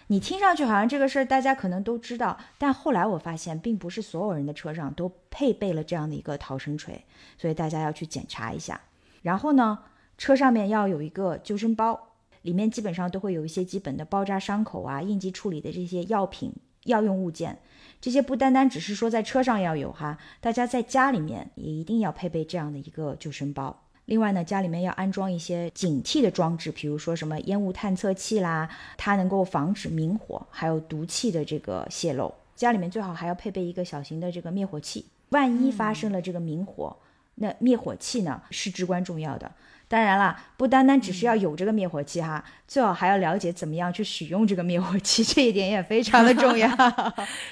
[0.07, 7.03] 你听上去好像这个事儿大家可能都知道，但后来我发现，并不是所有人的车上都配备了这样的一个逃生锤，
[7.37, 8.79] 所以大家要去检查一下。
[9.21, 9.79] 然后呢，
[10.17, 12.09] 车上面要有一个救生包，
[12.41, 17.57] 里面基本上都会有一些基本的包扎伤口啊、应急处理的这些药品、药用物件。
[18.01, 23.85] 这些不单单只是说在车上要有哈，大家在家里面也一定要配备这样的一个救生包。
[24.05, 32.33] 另外呢，家里面要安装一些警惕的装置，比如说什么烟雾探测器啦，它能够防止明火还有毒气的这个泄漏。
[32.55, 36.95] 家里面最好还要配备一个小型的这个灭火器，万一发生了这个明火，
[37.35, 39.51] 那灭火器呢是至关重要的。
[39.93, 46.67] 当然啦，不单单只是要有这个灭火器哈，最好还要了解怎么样去使用这个灭火器， 这一点也非常的 重要。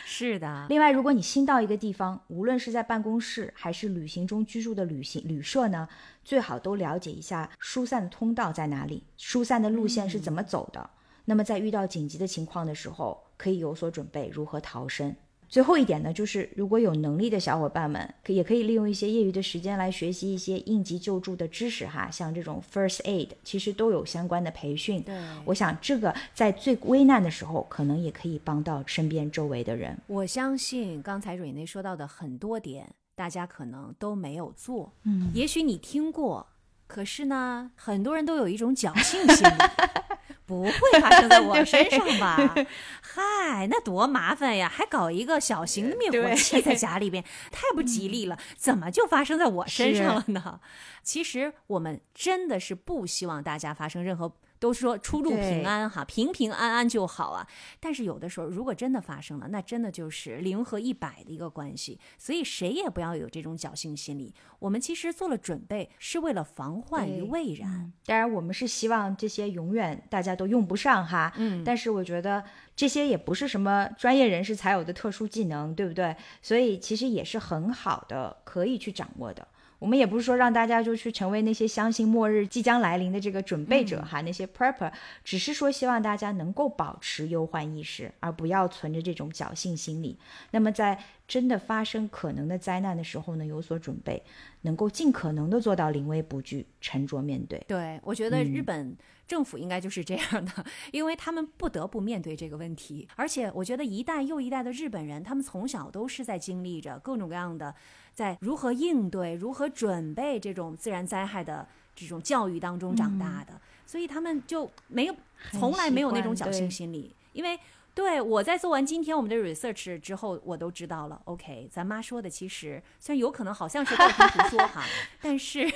[0.03, 5.87] 是的，另外，如果你新到一个地方，无论是在办公室还是旅行中居住的旅行旅社呢，
[6.25, 10.89] 最好都了解一下疏散的通道在哪里，疏散的路线是怎么走的。
[11.25, 15.15] 那么在遇到紧急的情况的时候，可以有所准备，如何逃生。
[15.51, 25.01] 最后一点呢，就是如果有能力的小伙伴们，可也可以利用一些业余的时间来学习一些应急救助的知识哈，像这种 first aid，其实都有相关的培训。
[25.03, 29.97] 对，我想这个在最危难的时候，可能也可以帮到身边周围的人。
[30.07, 34.93] 我相信刚才蕊内说到的很多点，大家可能都没有做。
[35.03, 36.47] 嗯，也许你听过，
[36.87, 39.53] 可是呢，很多人都有一种侥幸心理，
[40.51, 42.53] 不会发生在我 身上吧？
[43.01, 44.69] 嗨，那多麻烦呀！
[44.69, 48.37] 还搞一个小型的灭火器在家里边， 太不吉利了。
[48.57, 50.59] 怎么就发生在我身上了呢？
[51.03, 54.33] 其实我们真的是不希望大家发生任何。
[54.61, 57.45] 都说出入平安哈，平平安安就好啊。
[57.79, 61.99] 但是有的时候，如果真的发生了，那真的就是零和一百的一个关系。
[62.19, 64.33] 所以谁也不要有这种侥幸心理。
[64.59, 67.91] 我们其实做了准备，是为了防患于未然。
[68.05, 71.33] 当然，我们是希望这些永远大家都用不上哈。
[71.37, 72.43] 嗯，但是我觉得
[72.75, 76.15] 这些也不是什么专业人士才有的特殊技能，对不对？
[76.43, 79.47] 所以其实也是很好的，可以去掌握的。
[79.81, 84.91] 我们也不是说让大家就去成为那些相信末日即将来临的这个准备者哈，那些 prepper，
[85.23, 90.19] 只是说希望大家能够保持忧患意识，而不要存着这种侥幸心理。
[90.51, 94.21] 那么在真的发生可能的灾难的时候呢，有所准备，
[94.61, 97.59] 能够尽可能的做到临危不惧，沉着面对。
[97.67, 98.95] 对，我觉得日本
[99.27, 100.63] 政府应该就是这样的，
[100.93, 107.73] 因为他们不得不面对这个问题，而且我觉得一代又一代的日本人，他们从小都是在经历着各种各样的。
[108.13, 115.15] 在如何应对、如何准备这种自然灾害的这种教育当中长大的，所以他们就没有
[115.51, 117.59] 从来没有那种侥幸心理，因为
[117.93, 121.21] 对我在做完今天我们的 research 之后，我都知道了。
[121.25, 124.83] OK，咱妈说的其实虽然有可能好像是道听途说哈，
[125.21, 125.69] 但是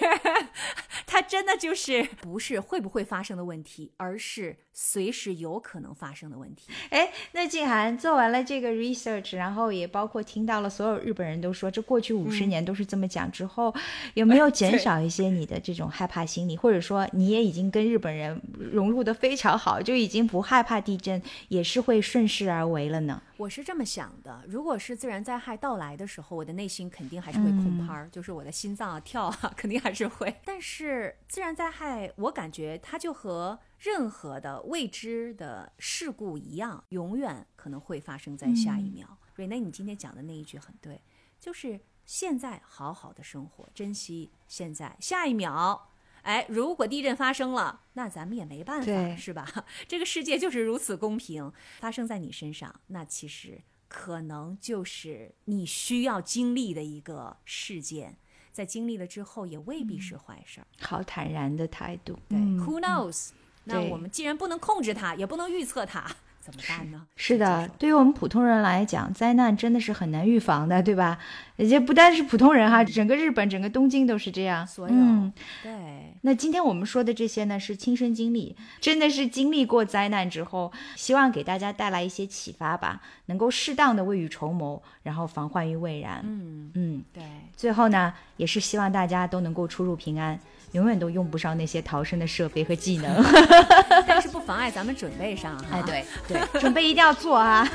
[1.05, 6.69] 它真的就是不是会不会发生的问题，而是随时有可能发生的问题。
[6.89, 13.73] 哎，那静涵做完了这个 research，然后也包括听到了所有日本人都说这过去五十年都是这么讲之后，
[14.15, 23.21] 有没有减少一些你的这种害怕心理，或者说你也已经跟日本人融入的非常好，就已经不害怕地震，也是会顺势而为了呢？
[23.37, 30.35] 我是这么想的，如果是自然灾害到来的时候，我的内心肯定还是会空拍儿，就是我的心脏啊跳啊， 肯定还是会。
[30.43, 39.15] 但是自然灾害，我感觉它就和任何的未知的事故一样，永远可能会发生在下一秒。
[39.35, 40.99] 瑞内，你今天讲的那一句很对，
[41.39, 45.91] 就是现在好好的生活，珍惜现在，下一秒。
[46.23, 49.47] 哎，如果地震发生了，那咱们也没办法，是吧？
[49.87, 58.17] 这个世界就是如此公平，发生在你身上，那其实可能就是你需要经历的一个事件，
[58.51, 60.65] 在经历了之后，也未必是坏事儿。
[60.79, 63.29] 好坦然的态度，对，Who knows？
[63.65, 66.05] 那我们既然不能控制它，也不能预测它，
[66.39, 67.05] 怎么办呢？
[67.15, 71.17] 是的，对于我们普通人来讲，灾难真的是很难预防的，对吧？
[71.57, 74.67] 也就不单是普通人哈，整个日本、整个东京都是这样。
[74.67, 86.21] 所有嗯，对，那今天我们说的这些呢，是亲身经历，真的是经历过灾难之后，希望给大家带来一些启发吧，能够适当的未雨绸缪，然后防患于未然。
[86.23, 87.23] 嗯，嗯，对，
[87.55, 90.37] 最后呢，也是希望大家都能够出入平安，
[90.75, 93.23] 永远都用不上那些逃生的设备和技能。
[94.05, 95.65] 但是不妨碍咱们准备上哈。
[95.71, 97.65] 哎，对 对，准备一定要做啊。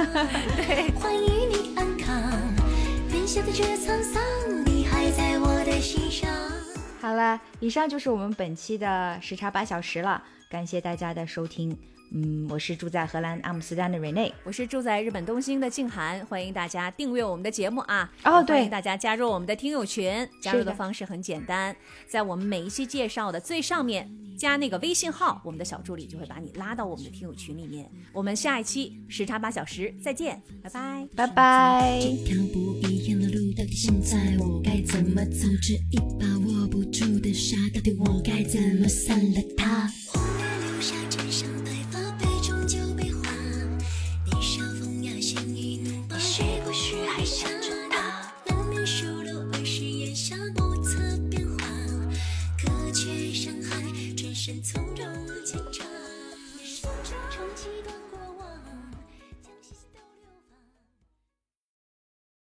[0.57, 2.23] 对欢迎你安康，
[3.09, 4.23] 分享的这沧桑，
[4.67, 6.29] 你还在我的心上。
[7.01, 11.75] 好了，以上就是我们本期的时差八小时了，感谢大家的收听。
[12.13, 14.33] 嗯，我是住在荷兰阿姆斯特丹的 Rene。
[14.43, 18.13] 我是住在日本东京的静涵，欢迎大家订阅我们的节目啊！
[18.25, 20.29] 哦对欢迎大家加入我们的听友群。
[20.43, 21.75] 加入的的方式很简单，
[22.09, 27.89] 在我们每一期介绍的最上面加那个微信号，我们的小助理就会把你拉到我们的听友群里面。
[28.13, 31.09] 我们下一期时差八小时再见，拜拜。
[31.15, 32.01] 拜拜。
[32.01, 35.47] 这条不一样的路，到底现在我该怎么走？
[35.63, 39.89] 这一把握不住的沙，到底我该怎么散了它？